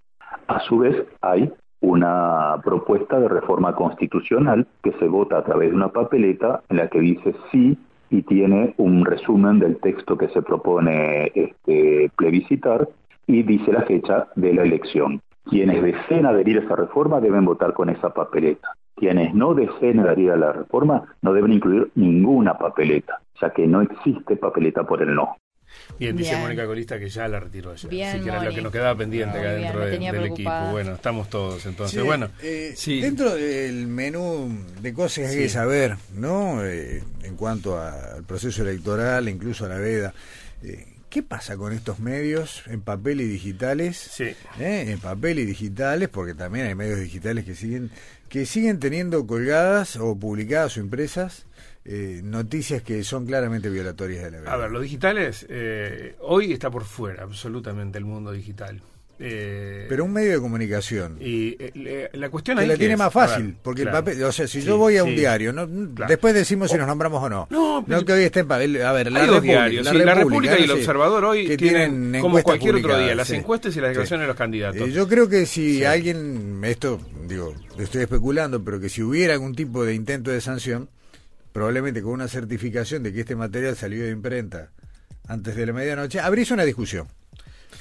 A 0.48 0.60
su 0.60 0.80
vez, 0.80 1.06
hay 1.22 1.50
una 1.82 2.58
propuesta 2.64 3.20
de 3.20 3.30
reforma 3.30 3.76
constitucional 3.76 4.68
que 4.84 4.92
se 4.94 5.08
vota 5.08 5.38
a 5.38 5.44
través 5.44 5.70
de 5.70 5.76
una 5.76 5.90
papeleta 5.90 6.62
en 6.70 6.78
la 6.78 6.88
que 6.88 7.00
dice 7.00 7.36
sí 7.52 7.78
y 8.10 8.24
tiene 8.24 8.74
un 8.78 9.06
resumen 9.06 9.60
del 9.60 9.78
texto 9.78 10.18
que 10.18 10.30
se 10.30 10.42
propone 10.42 11.32
este, 11.36 12.12
plebiscitar 12.16 12.90
y 13.28 13.44
dice 13.44 13.72
la 13.72 13.84
fecha 13.84 14.28
de 14.36 14.54
la 14.54 14.64
elección. 14.64 15.22
Quienes 15.46 15.82
deseen 15.82 16.26
adherir 16.26 16.58
a 16.58 16.62
esa 16.62 16.76
reforma 16.76 17.20
deben 17.22 17.46
votar 17.46 17.74
con 17.74 17.90
esa 17.90 18.14
papeleta. 18.14 18.70
Quienes 18.96 19.34
no 19.34 19.54
deseen 19.54 20.00
adherir 20.00 20.32
a 20.32 20.38
la 20.38 20.52
reforma 20.52 21.04
no 21.22 21.34
deben 21.34 21.54
incluir 21.54 21.92
ninguna 21.96 22.58
papeleta, 22.58 23.20
ya 23.40 23.52
que 23.52 23.66
no 23.66 23.82
existe 23.82 24.36
papeleta 24.36 24.84
por 24.84 25.02
el 25.02 25.16
no. 25.16 25.38
Bien, 25.98 26.16
dice 26.16 26.36
Mónica 26.38 26.66
Colista 26.66 27.00
que 27.00 27.10
ya 27.10 27.28
la 27.28 27.40
retiró 27.40 27.72
ayer. 27.72 28.08
Así 28.08 28.20
que 28.22 28.30
era 28.30 28.44
lo 28.44 28.54
que 28.54 28.62
nos 28.62 28.72
quedaba 28.72 28.98
pendiente 28.98 29.38
acá 29.38 29.52
dentro 29.54 29.80
del 30.22 30.26
equipo. 30.32 30.52
Bueno, 30.72 30.94
estamos 30.94 31.30
todos 31.30 31.66
entonces. 31.66 32.04
bueno, 32.04 32.30
eh, 32.42 32.76
dentro 33.02 33.36
del 33.36 33.88
menú 33.88 34.66
de 34.82 34.94
cosas 34.94 35.26
que 35.26 35.28
hay 35.32 35.38
que 35.38 35.50
saber, 35.50 35.98
¿no? 36.14 36.64
Eh, 36.66 37.04
en 37.24 37.36
cuanto 37.36 37.80
al 37.80 38.24
proceso 38.24 38.62
electoral, 38.64 39.28
incluso 39.30 39.66
a 39.66 39.70
la 39.70 39.78
veda. 39.78 40.14
Eh, 40.64 40.86
¿Qué 41.10 41.24
pasa 41.24 41.58
con 41.58 41.74
estos 41.74 41.98
medios 41.98 42.62
en 42.68 42.82
papel 42.82 43.22
y 43.22 43.26
digitales? 43.26 43.98
Sí. 43.98 44.36
En 44.60 45.00
papel 45.00 45.40
y 45.40 45.46
digitales, 45.46 46.08
porque 46.08 46.36
también 46.36 46.68
hay 46.68 46.76
medios 46.76 47.00
digitales 47.00 47.46
que 47.46 47.56
siguen 47.56 47.90
que 48.30 48.46
siguen 48.46 48.80
teniendo 48.80 49.26
colgadas 49.26 49.96
o 49.96 50.16
publicadas 50.16 50.78
o 50.78 50.80
impresas 50.80 51.46
eh, 51.86 52.22
noticias 52.24 52.82
que 52.82 53.04
son 53.04 53.26
claramente 53.26 53.70
violatorias 53.70 54.24
de 54.24 54.32
la 54.32 54.38
verdad. 54.40 54.54
A 54.54 54.58
ver, 54.58 54.72
los 54.72 54.82
digitales, 54.82 55.46
eh, 55.50 56.16
hoy 56.20 56.52
está 56.52 56.70
por 56.70 56.84
fuera 56.84 57.24
absolutamente 57.24 57.98
el 57.98 58.06
mundo 58.06 58.32
digital. 58.32 58.82
Eh, 59.22 59.86
pero 59.90 60.06
un 60.06 60.14
medio 60.14 60.32
de 60.32 60.40
comunicación. 60.40 61.18
Y 61.20 61.58
la 62.14 62.30
cuestión 62.30 62.58
que 62.58 62.66
la 62.66 62.78
tiene 62.78 62.96
más 62.96 63.12
fácil, 63.12 63.58
porque 63.62 63.82
el 63.82 63.92
papel, 63.92 64.24
o 64.24 64.32
sea, 64.32 64.48
si 64.48 64.62
yo 64.62 64.78
voy 64.78 64.96
a 64.96 65.04
un 65.04 65.14
diario, 65.14 65.52
no, 65.52 65.68
después 65.68 66.34
decimos 66.34 66.72
si 66.72 66.78
nos 66.78 66.88
nombramos 66.88 67.22
o 67.22 67.30
no. 67.30 67.48
No, 67.50 67.84
no 67.86 68.06
que 68.06 68.14
hoy 68.14 68.24
esté 68.24 68.42
en 68.42 68.48
papel. 68.48 68.82
A 68.82 68.94
ver, 68.94 69.12
la 69.12 69.26
República, 69.26 69.68
la, 69.68 70.16
República, 70.16 70.58
y 70.58 70.64
el 70.64 70.72
Observador 70.72 71.26
hoy 71.26 71.58
tienen, 71.58 72.18
como 72.22 72.42
cualquier 72.42 72.76
otro 72.76 72.98
día 72.98 73.14
las 73.14 73.30
encuestas 73.32 73.76
y 73.76 73.82
las 73.82 73.90
declaraciones 73.90 74.24
de 74.24 74.28
los 74.28 74.38
candidatos. 74.38 74.94
yo 74.94 75.08
creo 75.08 75.28
que 75.28 75.46
si 75.46 75.84
alguien, 75.84 76.62
esto 76.64 77.02
digo, 77.28 77.54
estoy 77.78 78.04
especulando, 78.04 78.64
pero 78.64 78.80
que 78.80 78.88
si 78.88 79.02
hubiera 79.04 79.34
algún 79.34 79.54
tipo 79.54 79.84
de 79.84 79.96
intento 79.96 80.32
de 80.32 80.40
sanción, 80.40 80.90
probablemente 81.60 82.02
con 82.02 82.14
una 82.14 82.30
certificación 82.30 83.04
de 83.04 83.12
que 83.12 83.20
este 83.20 83.36
material 83.36 83.76
salió 83.76 84.06
de 84.06 84.12
imprenta 84.12 84.70
antes 85.28 85.58
de 85.58 85.66
la 85.66 85.74
medianoche, 85.74 86.22
abrís 86.22 86.52
una 86.52 86.64
discusión. 86.64 87.06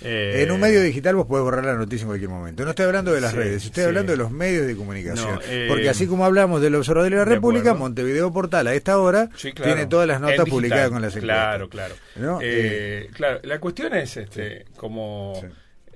Eh, 0.03 0.43
en 0.43 0.51
un 0.51 0.59
medio 0.59 0.83
digital 0.83 1.15
vos 1.15 1.29
podés 1.29 1.45
borrar 1.45 1.65
la 1.65 1.75
noticia 1.75 2.03
en 2.03 2.09
cualquier 2.09 2.29
momento. 2.29 2.65
No 2.65 2.71
estoy 2.71 2.87
hablando 2.87 3.13
de 3.13 3.21
las 3.21 3.35
redes, 3.35 3.67
estoy 3.67 3.85
hablando 3.85 4.11
de 4.11 4.19
los 4.19 4.33
medios 4.33 4.67
de 4.67 4.75
comunicación. 4.75 5.39
Eh, 5.45 5.67
porque 5.69 5.89
así 5.89 6.09
como 6.09 6.25
hablamos 6.25 6.61
del 6.61 6.75
Observador 6.75 7.09
de 7.09 7.19
la 7.19 7.25
República, 7.25 7.75
Montevideo 7.75 8.33
Portal 8.33 8.67
a 8.67 8.75
esta 8.75 8.99
hora 8.99 9.31
tiene 9.55 9.87
todas 9.87 10.09
las 10.09 10.21
notas 10.21 10.49
publicadas 10.49 10.91
con 10.91 11.01
las 11.01 11.15
encuestas. 11.15 11.69
Claro, 11.69 11.69
claro. 11.69 11.95
Eh, 12.43 13.09
claro, 13.13 13.39
la 13.45 13.61
cuestión 13.61 13.95
es 13.95 14.17
este, 14.17 14.65
como 14.77 15.41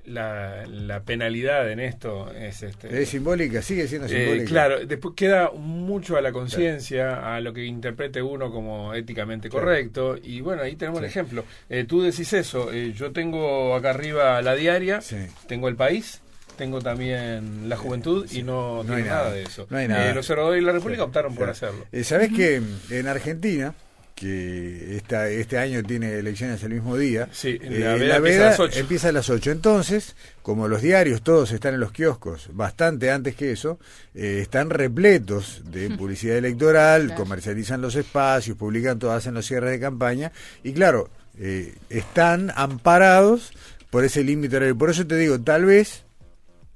la, 0.05 0.65
la, 0.67 1.03
penalidad 1.03 1.71
en 1.71 1.79
esto 1.79 2.31
es 2.33 2.63
este 2.63 3.01
es 3.01 3.09
simbólica 3.09 3.61
sigue 3.61 3.87
siendo 3.87 4.07
eh, 4.07 4.09
simbólica. 4.09 4.45
claro 4.45 4.85
después 4.85 5.15
queda 5.15 5.51
mucho 5.51 6.17
a 6.17 6.21
la 6.21 6.31
conciencia 6.31 7.35
a 7.35 7.39
lo 7.39 7.53
que 7.53 7.65
interprete 7.65 8.21
uno 8.21 8.51
como 8.51 8.93
éticamente 8.93 9.49
correcto. 9.49 10.17
Y 10.21 10.41
bueno 10.41 10.63
ahí 10.63 10.75
tenemos 10.75 10.99
el 10.99 11.05
ejemplo. 11.05 11.45
Eh, 11.69 11.85
tú 11.87 12.01
decís 12.01 12.33
eso 12.33 12.71
eh, 12.71 12.93
yo 12.93 13.11
tengo 13.11 13.75
acá 13.75 13.91
arriba 13.91 14.41
la 14.41 14.55
diaria 14.55 14.99
tengo 15.47 15.67
el 15.67 15.75
país 15.75 16.21
tengo 16.57 16.81
también 16.81 17.67
la 17.67 17.77
juventud 17.77 18.27
y 18.31 18.43
no, 18.43 18.83
no 18.83 18.93
hay 18.93 19.03
nada. 19.03 19.31
de 19.31 19.41
eso. 19.43 19.65
No 19.71 19.77
hay 19.77 19.87
nada. 19.87 20.13
los 20.13 20.25
senadores 20.25 20.61
y 20.61 20.65
la 20.65 20.71
República 20.71 21.03
optaron 21.03 21.33
por 21.33 21.49
hacerlo. 21.49 21.85
¿Sabés 22.03 22.31
que 22.31 22.61
en 22.91 23.07
Argentina 23.07 23.73
que 24.15 24.95
esta, 24.95 25.29
este 25.29 25.57
año 25.57 25.83
tiene 25.83 26.13
elecciones 26.19 26.63
el 26.63 26.73
mismo 26.73 26.97
día. 26.97 27.27
Sí, 27.31 27.59
eh, 27.61 27.79
la, 27.79 28.19
veda, 28.19 28.55
empieza, 28.73 29.09
a 29.09 29.11
las 29.11 29.29
8. 29.29 29.51
Entonces, 29.51 30.15
como 30.41 30.67
los 30.67 30.81
diarios 30.81 31.21
todos 31.21 31.51
están 31.51 31.73
en 31.73 31.79
los 31.79 31.91
kioscos 31.91 32.49
bastante 32.53 33.11
antes 33.11 33.35
que 33.35 33.51
eso, 33.51 33.79
eh, 34.13 34.39
están 34.41 34.69
repletos 34.69 35.61
de 35.65 35.89
publicidad 35.97 36.37
electoral, 36.37 37.15
comercializan 37.15 37.81
los 37.81 37.95
espacios, 37.95 38.57
publican 38.57 38.99
todas, 38.99 39.17
hacen 39.17 39.33
los 39.33 39.45
cierres 39.45 39.71
de 39.71 39.79
campaña 39.79 40.31
y 40.63 40.73
claro, 40.73 41.09
eh, 41.39 41.73
están 41.89 42.51
amparados 42.55 43.51
por 43.89 44.05
ese 44.05 44.23
límite 44.23 44.57
horario. 44.57 44.77
Por 44.77 44.89
eso 44.89 45.05
te 45.05 45.17
digo, 45.17 45.39
tal 45.39 45.65
vez 45.65 46.02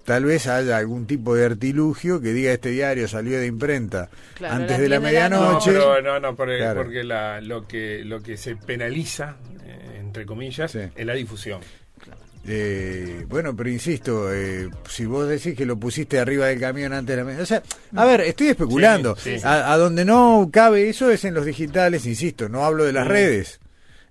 tal 0.08 0.24
vez 0.24 0.48
haya 0.48 0.78
algún 0.78 1.06
tipo 1.06 1.36
de 1.36 1.46
artilugio 1.46 2.22
que 2.22 2.32
diga 2.32 2.54
este 2.54 2.70
diario 2.70 3.10
salió 3.10 3.38
de 3.42 3.46
imprenta 3.46 4.10
antes 4.42 4.80
de 4.80 4.88
la 4.88 5.02
medianoche. 5.02 5.74
No, 5.74 6.00
no, 6.00 6.18
no, 6.18 6.34
porque, 6.34 7.04
lo 7.42 7.68
que 7.68 8.06
lo 8.06 8.24
que 8.24 8.38
se 8.38 8.56
penaliza 8.56 9.36
eh, 9.66 9.98
entre 10.00 10.26
comillas 10.26 10.74
es 10.76 11.06
la 11.06 11.14
difusión. 11.14 11.60
Eh, 12.48 13.26
bueno, 13.28 13.54
pero 13.54 13.70
insisto, 13.70 14.34
eh, 14.34 14.70
si 14.90 15.06
vos 15.06 15.28
decís 15.28 15.58
que 15.58 15.66
lo 15.66 15.76
pusiste 15.76 16.20
arriba 16.20 16.46
del 16.46 16.62
camión 16.62 16.94
antes 16.94 17.14
de 17.14 17.22
la 17.22 17.26
medianoche, 17.26 17.56
o 17.56 17.60
sea, 17.60 18.02
a 18.02 18.06
ver, 18.06 18.22
estoy 18.22 18.48
especulando. 18.48 19.18
A, 19.44 19.76
donde 19.76 20.06
no 20.06 20.50
cabe 20.54 20.88
eso 20.88 21.12
es 21.12 21.26
en 21.26 21.34
los 21.34 21.46
digitales, 21.46 22.06
insisto, 22.06 22.48
no 22.48 22.64
hablo 22.64 22.86
de 22.86 22.94
las 22.94 23.06
mm. 23.06 23.10
redes. 23.10 23.60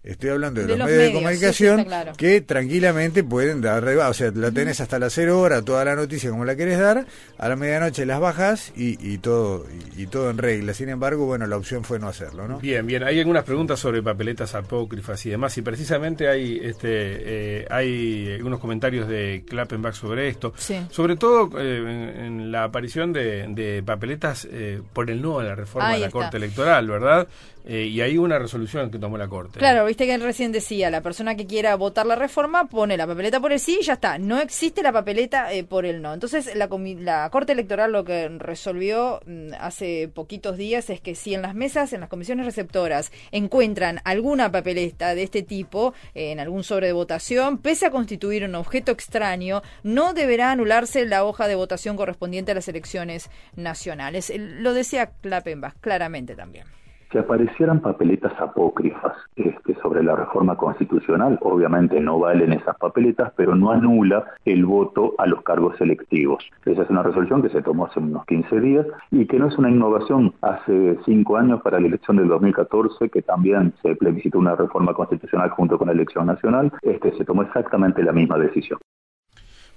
Estoy 0.07 0.31
hablando 0.31 0.61
de, 0.61 0.69
los, 0.69 0.87
medios, 0.87 1.03
de 1.03 1.13
comunicación 1.13 1.87
que 2.17 2.41
tranquilamente 2.41 3.25
pueden 3.25 3.61
dar, 3.61 3.85
o 3.85 4.15
sea, 4.15 4.31
la 4.33 4.53
tenés 4.53 4.81
hasta 4.81 5.01
las 5.01 5.13
cero 5.13 5.41
horas, 5.41 5.65
toda 5.65 5.85
la 5.85 5.97
noticia 5.97 6.31
como 6.31 6.45
la 6.45 6.55
querés 6.55 6.79
dar, 6.79 7.07
a 7.39 7.49
la 7.49 7.57
medianoche 7.57 8.07
las 8.07 8.21
bajas 8.21 8.73
y, 8.77 8.97
y 9.05 9.19
todo 9.19 9.67
y, 9.97 10.07
todo 10.07 10.31
en 10.31 10.39
regla. 10.39 10.75
Sin 10.75 10.91
embargo, 10.91 11.27
bueno, 11.27 11.49
la 11.49 11.57
opción 11.57 11.83
fue 11.83 11.99
no 11.99 12.07
hacerlo, 12.07 12.47
¿no? 12.47 12.61
Bien, 12.61 12.87
bien. 12.87 13.03
Hay 13.03 13.19
algunas 13.19 13.43
preguntas 13.43 13.81
sobre 13.81 14.01
papeletas 14.01 14.55
apócrifas 14.55 15.27
y 15.27 15.31
demás, 15.31 15.59
y 15.59 15.63
precisamente 15.63 16.29
hay 16.29 16.61
este 16.63 16.89
eh, 16.89 17.67
hay 17.69 18.39
unos 18.43 18.61
comentarios 18.61 19.09
de 19.09 19.45
Klappenbach 19.45 19.95
sobre 19.95 20.29
esto, 20.29 20.55
sobre 20.91 21.17
todo 21.17 21.51
eh, 21.59 22.25
en, 22.27 22.53
la 22.53 22.63
aparición 22.63 23.13
de, 23.13 23.83
papeletas 23.85 24.47
eh, 24.51 24.81
por 24.93 25.11
el 25.11 25.21
no 25.21 25.41
a 25.41 25.45
la 25.45 25.57
reforma 25.57 25.95
de 25.95 25.99
la 25.99 26.11
Corte 26.11 26.37
Electoral, 26.37 26.87
¿verdad? 26.87 27.27
Eh, 27.69 27.87
y 27.87 28.01
hay 28.01 28.17
una 28.17 28.39
resolución 28.39 28.93
que 28.93 28.99
tomó 28.99 29.19
la 29.19 29.27
Corte. 29.27 29.59
Claro, 29.59 29.89
viste 29.97 30.07
que 30.07 30.19
recién 30.19 30.53
decía, 30.53 30.91
la 30.91 31.01
persona 31.01 31.37
que 31.37 31.47
quiera 31.47 31.75
votar 31.75 32.05
la 32.05 32.17
reforma 32.17 32.67
pone 32.67 32.99
la 32.99 33.07
papeleta 33.07 33.41
por 33.41 33.53
el 33.53 33.59
sí 33.59 33.79
y 33.81 33.85
ya 33.85 33.95
está. 33.95 34.19
No 34.19 34.39
existe 34.39 34.83
la 34.83 34.93
papeleta 34.93 35.51
eh, 35.55 35.65
por 35.65 35.87
el 35.87 36.03
no. 36.03 36.13
Entonces, 36.13 36.55
la, 36.55 36.69
la 36.99 37.31
Corte 37.31 37.53
Electoral 37.53 37.93
lo 37.93 38.05
que 38.05 38.29
resolvió 38.29 39.21
mm, 39.25 39.53
hace 39.59 40.11
poquitos 40.13 40.59
días 40.59 40.91
es 40.91 41.01
que 41.01 41.15
si 41.15 41.33
en 41.33 41.41
las 41.41 41.55
mesas, 41.55 41.95
en 41.95 42.01
las 42.01 42.11
comisiones 42.11 42.45
receptoras, 42.45 43.11
encuentran 43.31 44.01
alguna 44.05 44.53
papeleta 44.53 45.15
de 45.15 45.23
este 45.23 45.43
tipo 45.43 45.95
eh, 46.15 46.33
en 46.33 46.41
algún 46.41 46.63
sobre 46.63 46.89
de 46.89 46.93
votación, 46.93 47.57
pese 47.57 47.87
a 47.87 47.91
constituir 47.91 48.45
un 48.45 48.55
objeto 48.55 48.93
extraño, 48.93 49.63
no 49.83 50.13
deberá 50.13 50.51
anularse 50.51 51.07
la 51.07 51.25
hoja 51.25 51.49
de 51.49 51.55
votación 51.55 51.97
correspondiente 51.97 52.53
a 52.53 52.55
las 52.55 52.69
elecciones 52.69 53.31
nacionales. 53.57 54.31
Lo 54.37 54.75
decía 54.75 55.13
Klappenbach 55.23 55.77
claramente 55.81 56.37
también. 56.37 56.67
Si 57.13 57.19
aparecieran 57.19 57.81
papeletas 57.81 58.33
apócrifas 58.41 59.13
este, 59.37 59.75
sobre 59.77 60.03
la 60.03 60.17
reforma 60.17 60.57
constitucional, 60.57 61.39
obviamente 61.41 62.01
no 62.01 62.19
valen 62.19 62.53
esas 62.53 62.77
papeletas, 62.79 63.33
pero 63.37 63.55
no 63.55 63.71
anula 63.71 64.25
el 64.45 64.65
voto 64.65 65.15
a 65.19 65.27
los 65.27 65.43
cargos 65.43 65.77
selectivos. 65.79 66.45
Esa 66.65 66.83
es 66.83 66.91
una 66.91 67.05
resolución 67.05 67.43
que 67.43 67.51
se 67.51 67.63
tomó 67.63 67.87
hace 67.87 68.01
unos 68.01 68.27
15 68.27 68.61
días 68.61 68.87
y 69.13 69.27
que 69.27 69.39
no 69.39 69.49
es 69.49 69.57
una 69.57 69.71
innovación. 69.71 70.35
Hace 70.43 70.99
cinco 71.05 71.37
años 71.37 71.63
para 71.63 71.79
la 71.79 71.87
elección 71.87 72.17
del 72.17 72.29
2014, 72.29 73.09
que 73.09 73.23
también 73.23 73.73
se 73.83 73.95
plebiscitó 73.95 74.39
una 74.39 74.57
reforma 74.57 74.93
constitucional 74.93 75.51
junto 75.51 75.79
con 75.79 75.87
la 75.87 75.93
elección 75.93 76.27
nacional, 76.27 76.73
este, 76.83 77.17
se 77.17 77.25
tomó 77.25 77.43
exactamente 77.43 78.03
la 78.03 78.13
misma 78.13 78.37
decisión. 78.39 78.81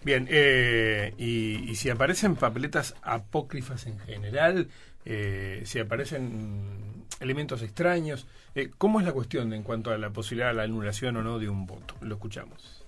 Bien, 0.03 0.27
eh, 0.29 1.13
y, 1.17 1.75
si 1.75 1.89
aparecen 1.89 2.36
papeletas 2.36 2.95
apócrifas 3.03 3.86
en 3.86 4.00
general, 4.00 4.69
eh, 5.05 5.62
si 5.65 5.79
aparecen 5.79 6.99
elementos 7.20 7.62
extraños, 7.62 8.28
eh, 8.56 8.70
¿cómo 8.78 9.00
es 9.00 9.06
la 9.06 9.13
cuestión 9.13 9.54
en 9.54 9.63
cuanto 9.63 9.92
a 9.92 9.98
la 9.98 10.10
posibilidad 10.10 10.50
de 10.50 10.56
la 10.56 10.63
anulación 10.63 11.18
o 11.18 11.24
no 11.24 11.39
de 11.39 11.50
un 11.50 11.66
voto? 11.66 11.96
Lo 12.01 12.16
escuchamos. 12.16 12.80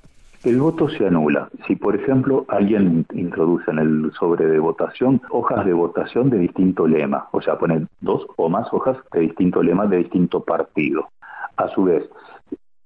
El 0.44 0.60
voto 0.60 0.90
se 0.90 1.06
anula. 1.06 1.50
Si, 1.68 1.76
por 1.76 1.96
ejemplo, 1.96 2.46
alguien 2.48 3.06
introduce 3.14 3.70
en 3.70 3.78
el 3.78 4.12
sobre 4.18 4.48
de 4.48 4.58
votación 4.58 5.22
hojas 5.30 5.64
de 5.66 5.74
votación 5.74 6.32
de 6.32 6.40
distinto 6.40 6.88
lema, 6.88 7.28
o 7.32 7.42
sea, 7.42 7.60
ponen 7.60 7.88
dos 8.00 8.26
o 8.38 8.50
más 8.50 8.68
hojas 8.74 8.98
de 9.12 9.20
distinto 9.20 9.62
lema 9.62 9.86
de 9.86 9.98
distinto 9.98 10.44
partido. 10.44 11.10
A 11.58 11.68
su 11.68 11.84
vez, 11.84 12.10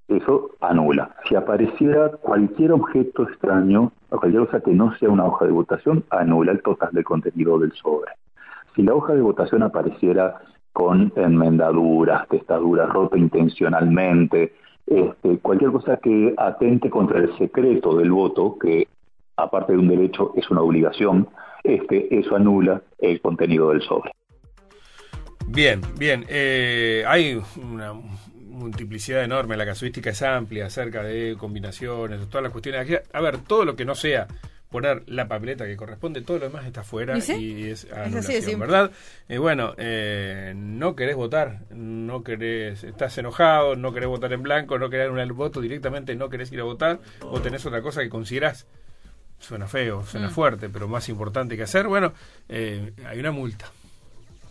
eso 0.09 0.51
anula. 0.59 1.15
Si 1.29 1.35
apareciera 1.35 2.09
cualquier 2.09 2.73
objeto 2.73 3.23
extraño, 3.23 3.93
o 4.09 4.19
cualquier 4.19 4.45
cosa 4.47 4.59
que 4.59 4.71
no 4.71 4.93
sea 4.97 5.09
una 5.09 5.25
hoja 5.25 5.45
de 5.45 5.51
votación, 5.51 6.03
anula 6.09 6.51
el 6.51 6.61
total 6.61 6.89
del 6.91 7.05
contenido 7.05 7.57
del 7.57 7.71
sobre. 7.71 8.11
Si 8.75 8.83
la 8.83 8.93
hoja 8.93 9.13
de 9.13 9.21
votación 9.21 9.63
apareciera 9.63 10.41
con 10.75 11.13
enmendaduras, 11.15 12.27
testaduras 12.27 12.89
rotas 12.89 13.17
intencionalmente, 13.17 14.51
este, 14.85 15.37
cualquier 15.37 15.71
cosa 15.71 15.95
que 16.03 16.33
atente 16.37 16.89
contra 16.89 17.19
el 17.19 17.35
secreto 17.37 17.95
del 17.95 18.11
voto, 18.11 18.57
que 18.59 18.85
aparte 19.37 19.71
de 19.71 19.79
un 19.79 19.87
derecho 19.87 20.33
es 20.35 20.51
una 20.51 20.59
obligación, 20.59 21.29
este, 21.63 22.13
eso 22.19 22.35
anula 22.35 22.81
el 22.99 23.21
contenido 23.21 23.69
del 23.69 23.83
sobre. 23.83 24.11
Bien, 25.47 25.79
bien. 25.97 26.25
Eh, 26.27 27.05
hay 27.07 27.41
una 27.63 27.93
multiplicidad 27.93 29.23
enorme, 29.23 29.55
la 29.55 29.65
casuística 29.65 30.09
es 30.09 30.21
amplia 30.23 30.65
acerca 30.65 31.03
de 31.03 31.37
combinaciones, 31.39 32.27
todas 32.27 32.43
las 32.43 32.51
cuestiones. 32.51 33.01
A 33.13 33.21
ver, 33.21 33.37
todo 33.37 33.63
lo 33.63 33.77
que 33.77 33.85
no 33.85 33.95
sea 33.95 34.27
poner 34.69 35.03
la 35.07 35.27
papeleta 35.27 35.65
que 35.65 35.77
corresponde, 35.77 36.21
todo 36.21 36.39
lo 36.39 36.45
demás 36.45 36.65
está 36.65 36.83
fuera 36.83 37.17
y, 37.17 37.69
es 37.69 37.91
anulación, 37.91 38.59
¿verdad? 38.59 38.91
Eh, 39.29 39.37
bueno, 39.37 39.73
eh, 39.77 40.53
no 40.55 40.95
querés 40.95 41.15
votar, 41.15 41.61
no 41.71 42.23
querés, 42.23 42.83
estás 42.83 43.17
enojado, 43.17 43.75
no 43.75 43.93
querés 43.93 44.09
votar 44.09 44.33
en 44.33 44.43
blanco, 44.43 44.77
no 44.77 44.89
querés 44.89 45.07
anular 45.07 45.25
el 45.25 45.33
voto 45.33 45.61
directamente, 45.61 46.15
no 46.15 46.29
querés 46.29 46.51
ir 46.51 46.59
a 46.59 46.63
votar, 46.63 46.99
o 47.21 47.39
tenés 47.39 47.65
otra 47.65 47.81
cosa 47.81 48.01
que 48.01 48.09
considerás, 48.09 48.67
suena 49.39 49.67
feo, 49.67 50.03
suena 50.03 50.27
mm. 50.27 50.31
fuerte, 50.31 50.69
pero 50.69 50.87
más 50.87 51.07
importante 51.09 51.55
que 51.55 51.63
hacer, 51.63 51.87
bueno, 51.87 52.13
eh, 52.49 52.93
hay 53.07 53.19
una 53.19 53.31
multa. 53.31 53.65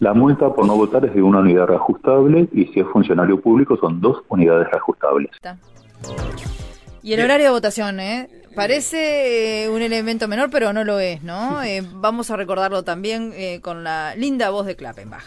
La 0.00 0.12
multa 0.12 0.52
por 0.52 0.66
no 0.66 0.76
votar 0.76 1.04
es 1.04 1.14
de 1.14 1.22
una 1.22 1.38
unidad 1.38 1.66
reajustable 1.66 2.48
y 2.52 2.66
si 2.66 2.80
es 2.80 2.86
funcionario 2.88 3.40
público 3.40 3.76
son 3.76 4.00
dos 4.00 4.22
unidades 4.28 4.68
reajustables. 4.70 5.30
Y 7.02 7.12
el 7.12 7.20
horario 7.20 7.46
de 7.46 7.52
votación, 7.52 8.00
¿eh? 8.00 8.28
Parece 8.54 9.64
eh, 9.64 9.68
un 9.68 9.82
elemento 9.82 10.28
menor, 10.28 10.48
pero 10.50 10.72
no 10.72 10.84
lo 10.84 11.00
es, 11.00 11.22
¿no? 11.22 11.62
Eh, 11.64 11.82
vamos 11.94 12.30
a 12.30 12.36
recordarlo 12.36 12.82
también 12.82 13.32
eh, 13.34 13.60
con 13.62 13.84
la 13.84 14.14
linda 14.16 14.50
voz 14.50 14.66
de 14.66 14.76
Klappenbach. 14.76 15.24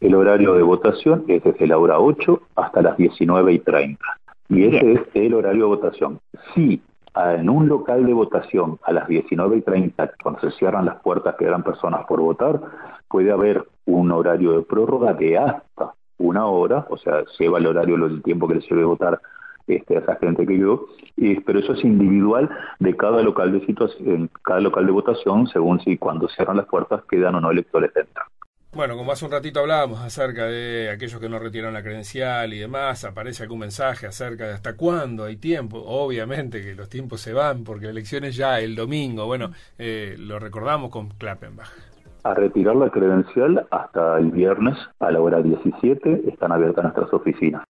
El 0.00 0.14
horario 0.14 0.54
de 0.54 0.62
votación 0.62 1.24
es 1.28 1.42
desde 1.42 1.66
la 1.66 1.78
hora 1.78 1.98
8 1.98 2.40
hasta 2.56 2.82
las 2.82 2.96
19 2.96 3.52
y 3.52 3.58
30. 3.60 4.04
Y 4.50 4.64
ese 4.64 4.92
es 4.92 5.00
el 5.14 5.34
horario 5.34 5.62
de 5.62 5.68
votación. 5.76 6.20
Si 6.54 6.82
en 7.14 7.48
un 7.48 7.68
local 7.68 8.04
de 8.06 8.12
votación 8.12 8.78
a 8.82 8.92
las 8.92 9.08
19 9.08 9.56
y 9.56 9.60
30, 9.62 10.12
cuando 10.22 10.40
se 10.40 10.50
cierran 10.58 10.84
las 10.84 11.00
puertas 11.00 11.36
que 11.36 11.46
eran 11.46 11.62
personas 11.62 12.04
por 12.06 12.20
votar, 12.20 12.60
puede 13.08 13.30
haber 13.30 13.64
un 13.86 14.10
horario 14.10 14.52
de 14.52 14.62
prórroga 14.62 15.14
de 15.14 15.38
hasta 15.38 15.94
una 16.18 16.46
hora, 16.46 16.86
o 16.90 16.96
sea, 16.96 17.24
lleva 17.38 17.58
el 17.58 17.66
horario 17.66 17.96
del 17.96 18.22
tiempo 18.22 18.46
que 18.46 18.56
le 18.56 18.62
sirve 18.62 18.84
votar 18.84 19.20
este, 19.66 19.96
a 19.96 20.00
esa 20.00 20.16
gente 20.16 20.46
que 20.46 20.58
yo, 20.58 20.86
y, 21.16 21.40
pero 21.40 21.58
eso 21.58 21.72
es 21.74 21.84
individual 21.84 22.48
de 22.78 22.96
cada 22.96 23.22
local 23.22 23.52
de 23.52 23.64
situación, 23.66 24.30
cada 24.42 24.60
local 24.60 24.86
de 24.86 24.92
votación, 24.92 25.46
según 25.48 25.80
si 25.80 25.98
cuando 25.98 26.28
cierran 26.28 26.56
las 26.56 26.66
puertas 26.66 27.02
quedan 27.08 27.34
o 27.36 27.40
no 27.40 27.50
electores 27.50 27.92
dentro. 27.94 28.24
Bueno, 28.74 28.96
como 28.96 29.12
hace 29.12 29.26
un 29.26 29.30
ratito 29.30 29.60
hablábamos 29.60 30.00
acerca 30.00 30.46
de 30.46 30.88
aquellos 30.88 31.20
que 31.20 31.28
no 31.28 31.38
retiran 31.38 31.74
la 31.74 31.82
credencial 31.82 32.54
y 32.54 32.58
demás, 32.58 33.04
aparece 33.04 33.42
algún 33.42 33.58
mensaje 33.58 34.06
acerca 34.06 34.46
de 34.46 34.54
hasta 34.54 34.78
cuándo 34.78 35.24
hay 35.24 35.36
tiempo. 35.36 35.82
Obviamente 35.84 36.62
que 36.62 36.74
los 36.74 36.88
tiempos 36.88 37.20
se 37.20 37.34
van 37.34 37.64
porque 37.64 37.84
la 37.84 37.90
elección 37.90 38.24
es 38.24 38.34
ya 38.34 38.60
el 38.60 38.74
domingo. 38.74 39.26
Bueno, 39.26 39.50
eh, 39.78 40.16
lo 40.18 40.38
recordamos 40.38 40.90
con 40.90 41.10
Klappenbach. 41.10 41.68
A 42.24 42.32
retirar 42.32 42.76
la 42.76 42.88
credencial 42.88 43.66
hasta 43.70 44.16
el 44.18 44.30
viernes 44.30 44.78
a 45.00 45.10
la 45.10 45.20
hora 45.20 45.42
17 45.42 46.22
están 46.28 46.52
abiertas 46.52 46.82
nuestras 46.84 47.12
oficinas. 47.12 47.64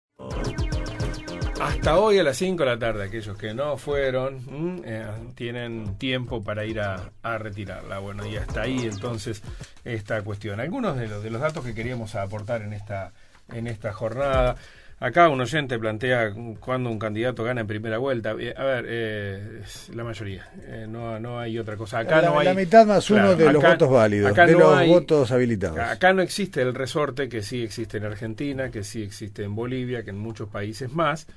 Hasta 1.69 1.99
hoy 1.99 2.17
a 2.17 2.23
las 2.23 2.35
5 2.37 2.63
de 2.63 2.69
la 2.69 2.79
tarde, 2.79 3.03
aquellos 3.03 3.37
que 3.37 3.53
no 3.53 3.77
fueron, 3.77 4.81
eh, 4.83 5.05
tienen 5.35 5.99
tiempo 5.99 6.43
para 6.43 6.65
ir 6.65 6.79
a, 6.81 7.11
retirarla. 7.37 7.99
Bueno, 7.99 8.25
y 8.25 8.37
hasta 8.37 8.63
ahí 8.63 8.87
entonces 8.91 9.43
esta 9.85 10.19
cuestión. 10.23 10.59
Algunos 10.59 10.97
de 10.97 11.07
los, 11.07 11.23
de 11.23 11.29
los 11.29 11.39
datos 11.39 11.63
que 11.63 11.75
queríamos 11.75 12.15
aportar 12.15 12.63
en 12.63 12.73
esta, 12.73 13.11
en 13.53 13.67
esta 13.67 13.93
jornada. 13.93 14.55
Acá 14.99 15.29
un 15.29 15.39
oyente 15.39 15.79
plantea 15.79 16.33
cuando 16.59 16.89
un 16.89 16.99
candidato 16.99 17.43
gana 17.43 17.61
en 17.61 17.67
primera 17.67 17.99
vuelta. 17.99 18.35
Eh, 18.37 18.53
a 18.57 18.63
ver, 18.63 18.85
eh, 18.89 19.61
la 19.93 20.03
mayoría. 20.03 20.49
no, 20.87 21.19
no 21.19 21.39
hay 21.39 21.59
otra 21.59 21.77
cosa. 21.77 21.99
Acá 21.99 22.21
la, 22.21 22.29
no 22.29 22.39
hay, 22.39 22.47
la 22.47 22.53
mitad 22.55 22.85
más 22.87 23.09
uno 23.11 23.35
de 23.35 23.53
los 23.53 23.63
votos 23.63 23.89
válidos, 23.89 24.35
de 24.35 24.51
los 24.53 24.87
votos 24.87 25.31
habilitados. 25.31 25.77
Acá 25.77 26.13
no 26.13 26.23
existe 26.23 26.63
el 26.63 26.73
resorte 26.73 27.29
que 27.29 27.43
sí 27.43 27.63
existe 27.63 27.97
en 27.97 28.05
Argentina, 28.05 28.71
que 28.71 28.83
sí 28.83 29.03
existe 29.03 29.43
en 29.43 29.55
Bolivia, 29.55 30.03
que 30.03 30.09
en 30.09 30.17
muchos 30.17 30.49
países 30.49 30.91
más 30.91 31.27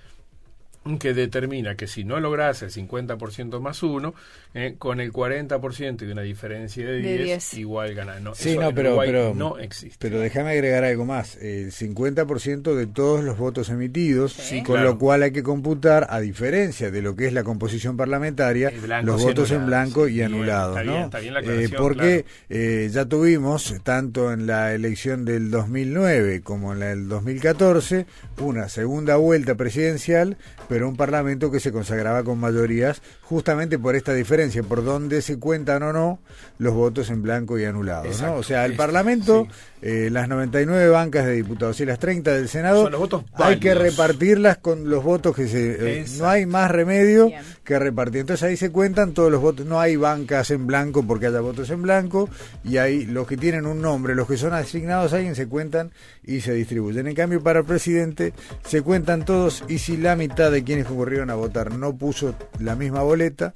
que 0.98 1.14
determina 1.14 1.76
que 1.76 1.86
si 1.86 2.04
no 2.04 2.18
logras 2.20 2.62
el 2.62 2.70
50% 2.70 3.60
más 3.60 3.82
uno, 3.82 4.14
eh, 4.54 4.74
con 4.78 5.00
el 5.00 5.12
40% 5.12 6.02
y 6.02 6.10
una 6.10 6.22
diferencia 6.22 6.86
de 6.86 7.00
10, 7.00 7.54
igual 7.54 7.94
ganas. 7.94 8.20
No, 8.20 8.34
sí, 8.34 8.56
no, 8.58 8.74
pero, 8.74 8.98
pero, 8.98 9.34
no 9.34 9.58
existe. 9.58 9.96
Pero 10.00 10.20
déjame 10.20 10.50
agregar 10.50 10.84
algo 10.84 11.04
más. 11.04 11.36
El 11.36 11.70
50% 11.70 12.74
de 12.74 12.86
todos 12.86 13.24
los 13.24 13.38
votos 13.38 13.68
emitidos, 13.70 14.36
con 14.66 14.82
lo 14.82 14.98
cual 14.98 15.22
hay 15.22 15.32
que 15.32 15.42
computar, 15.42 16.06
a 16.10 16.20
diferencia 16.20 16.90
de 16.90 17.00
lo 17.00 17.16
que 17.16 17.26
es 17.26 17.32
la 17.32 17.44
composición 17.44 17.96
parlamentaria, 17.96 18.72
los 19.02 19.22
votos 19.22 19.50
en 19.52 19.66
blanco 19.66 20.08
y 20.08 20.20
anulados. 20.22 20.84
¿no? 20.84 21.10
Eh, 21.12 21.70
porque 21.76 22.24
eh, 22.50 22.88
ya 22.92 23.04
tuvimos, 23.06 23.74
tanto 23.82 24.32
en 24.32 24.46
la 24.46 24.74
elección 24.74 25.24
del 25.24 25.50
2009 25.50 26.42
como 26.42 26.72
en 26.72 26.80
la 26.80 26.86
del 26.86 27.08
2014, 27.08 28.06
una 28.38 28.68
segunda 28.68 29.16
vuelta 29.16 29.54
presidencial, 29.54 30.36
pero 30.72 30.88
un 30.88 30.96
parlamento 30.96 31.50
que 31.50 31.60
se 31.60 31.70
consagraba 31.70 32.24
con 32.24 32.40
mayorías 32.40 33.02
justamente 33.20 33.78
por 33.78 33.94
esta 33.94 34.14
diferencia, 34.14 34.62
por 34.62 34.82
donde 34.82 35.20
se 35.20 35.38
cuentan 35.38 35.82
o 35.82 35.92
no 35.92 36.18
los 36.56 36.72
votos 36.72 37.10
en 37.10 37.20
blanco 37.20 37.58
y 37.58 37.66
anulados. 37.66 38.22
¿no? 38.22 38.36
O 38.36 38.42
sea, 38.42 38.64
el 38.64 38.74
parlamento, 38.74 39.46
eh, 39.82 40.08
las 40.10 40.30
99 40.30 40.88
bancas 40.88 41.26
de 41.26 41.32
diputados 41.32 41.78
y 41.80 41.84
las 41.84 41.98
30 41.98 42.32
del 42.32 42.48
Senado, 42.48 42.88
hay 43.34 43.58
que 43.60 43.74
repartirlas 43.74 44.56
con 44.56 44.88
los 44.88 45.04
votos 45.04 45.36
que 45.36 45.46
se... 45.46 46.00
Eh, 46.00 46.06
no 46.16 46.26
hay 46.26 46.46
más 46.46 46.70
remedio 46.70 47.30
que 47.64 47.78
repartir. 47.78 48.22
Entonces 48.22 48.48
ahí 48.48 48.56
se 48.56 48.70
cuentan 48.70 49.12
todos 49.12 49.30
los 49.30 49.42
votos, 49.42 49.66
no 49.66 49.78
hay 49.78 49.96
bancas 49.96 50.50
en 50.52 50.66
blanco 50.66 51.06
porque 51.06 51.26
haya 51.26 51.40
votos 51.40 51.68
en 51.68 51.82
blanco, 51.82 52.30
y 52.64 52.78
ahí 52.78 53.04
los 53.04 53.26
que 53.26 53.36
tienen 53.36 53.66
un 53.66 53.82
nombre, 53.82 54.14
los 54.14 54.26
que 54.26 54.38
son 54.38 54.54
asignados 54.54 55.12
a 55.12 55.16
alguien 55.16 55.34
se 55.34 55.48
cuentan 55.48 55.92
y 56.24 56.40
se 56.40 56.54
distribuyen. 56.54 57.08
En 57.08 57.14
cambio, 57.14 57.42
para 57.42 57.58
el 57.58 57.66
presidente 57.66 58.32
se 58.64 58.80
cuentan 58.80 59.26
todos 59.26 59.64
y 59.68 59.78
si 59.78 59.98
la 59.98 60.16
mitad 60.16 60.50
de 60.50 60.61
quienes 60.64 60.86
concurrieron 60.86 61.30
a 61.30 61.34
votar 61.34 61.72
no 61.72 61.96
puso 61.96 62.34
la 62.58 62.74
misma 62.76 63.02
boleta, 63.02 63.54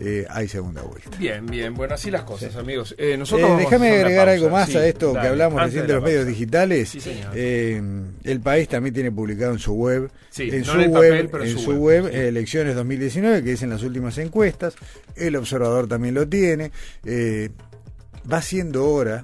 eh, 0.00 0.26
hay 0.30 0.48
segunda 0.48 0.82
vuelta. 0.82 1.10
Bien, 1.18 1.44
bien, 1.44 1.74
bueno, 1.74 1.94
así 1.94 2.10
las 2.10 2.22
cosas, 2.22 2.56
amigos. 2.56 2.94
Eh, 2.96 3.16
nosotros 3.18 3.50
eh, 3.50 3.56
déjame 3.58 3.90
agregar 3.90 4.28
algo 4.30 4.48
más 4.48 4.74
a 4.74 4.86
esto 4.86 5.12
que 5.12 5.18
hablamos 5.18 5.60
recién 5.62 5.86
de, 5.86 5.92
los 5.92 6.02
medios 6.02 6.26
digitales. 6.26 6.96
el 7.34 8.40
país 8.42 8.68
también 8.68 8.94
tiene 8.94 9.12
publicado 9.12 9.52
en 9.52 9.58
su 9.58 9.74
web, 9.74 10.10
en, 10.38 10.64
su, 10.64 10.78
web 10.78 11.30
en 11.42 11.58
su 11.58 11.72
web, 11.72 12.06
elecciones 12.06 12.74
2019, 12.76 13.42
que 13.42 13.50
dicen 13.50 13.68
las 13.68 13.82
últimas 13.82 14.16
encuestas. 14.18 14.74
El 15.16 15.36
observador 15.36 15.86
también 15.86 16.14
lo 16.14 16.26
tiene. 16.26 16.70
va 18.30 18.40
siendo 18.40 18.88
hora 18.88 19.22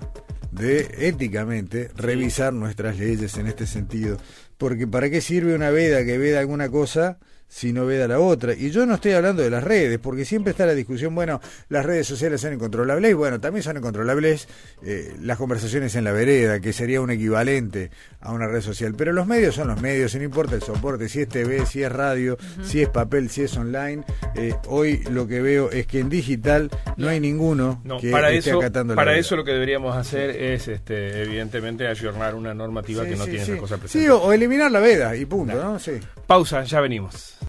de 0.50 0.88
éticamente 0.98 1.90
revisar 1.96 2.52
nuestras 2.52 2.98
leyes 2.98 3.36
en 3.38 3.46
este 3.46 3.66
sentido. 3.66 4.18
Porque 4.58 4.86
¿para 4.86 5.10
qué 5.10 5.20
sirve 5.20 5.54
una 5.54 5.70
veda 5.70 6.04
que 6.04 6.18
veda 6.18 6.40
alguna 6.40 6.70
cosa 6.70 7.18
si 7.48 7.72
no 7.72 7.86
veda 7.86 8.08
la 8.08 8.18
otra. 8.18 8.54
Y 8.54 8.70
yo 8.70 8.86
no 8.86 8.94
estoy 8.94 9.12
hablando 9.12 9.42
de 9.42 9.50
las 9.50 9.62
redes, 9.62 9.98
porque 9.98 10.24
siempre 10.24 10.50
está 10.50 10.66
la 10.66 10.74
discusión, 10.74 11.14
bueno, 11.14 11.40
las 11.68 11.86
redes 11.86 12.06
sociales 12.06 12.40
son 12.40 12.52
incontrolables, 12.54 13.10
y 13.10 13.14
bueno, 13.14 13.40
también 13.40 13.62
son 13.62 13.76
incontrolables 13.76 14.48
eh, 14.82 15.14
las 15.22 15.38
conversaciones 15.38 15.94
en 15.94 16.04
la 16.04 16.12
vereda, 16.12 16.60
que 16.60 16.72
sería 16.72 17.00
un 17.00 17.10
equivalente 17.10 17.90
a 18.20 18.32
una 18.32 18.46
red 18.46 18.60
social. 18.60 18.94
Pero 18.96 19.12
los 19.12 19.26
medios 19.26 19.54
son 19.54 19.68
los 19.68 19.80
medios, 19.80 20.14
y 20.14 20.18
no 20.18 20.24
importa 20.24 20.54
el 20.54 20.62
soporte, 20.62 21.08
si 21.08 21.22
es 21.22 21.28
TV, 21.28 21.64
si 21.66 21.82
es 21.82 21.92
radio, 21.92 22.36
si 22.62 22.82
es 22.82 22.88
papel, 22.88 23.30
si 23.30 23.42
es 23.42 23.56
online. 23.56 24.04
Eh, 24.34 24.54
hoy 24.66 25.02
lo 25.10 25.26
que 25.26 25.40
veo 25.40 25.70
es 25.70 25.86
que 25.86 26.00
en 26.00 26.08
digital 26.08 26.70
no 26.96 27.08
hay 27.08 27.20
ninguno 27.20 27.82
que 28.00 28.10
para 28.10 28.30
esté 28.30 28.50
eso, 28.50 28.58
acatando 28.58 28.94
la 28.94 28.96
Para 28.96 29.16
eso 29.16 29.36
lo 29.36 29.44
que 29.44 29.52
deberíamos 29.52 29.96
hacer 29.96 30.30
es, 30.30 30.68
este, 30.68 31.22
evidentemente, 31.22 31.86
ayornar 31.86 32.34
una 32.34 32.52
normativa 32.54 33.04
que 33.04 33.16
no 33.16 33.24
tiene 33.24 33.42
esa 33.42 33.56
cosa 33.56 33.78
presente. 33.78 34.06
Sí, 34.06 34.10
o, 34.10 34.32
eliminar 34.32 34.70
la 34.70 34.80
veda, 34.80 35.16
y 35.16 35.24
punto, 35.24 35.54
¿no? 35.54 35.78
Sí. 35.78 35.92
Pausa, 36.26 36.64
ya 36.64 36.80
venimos. 36.80 37.36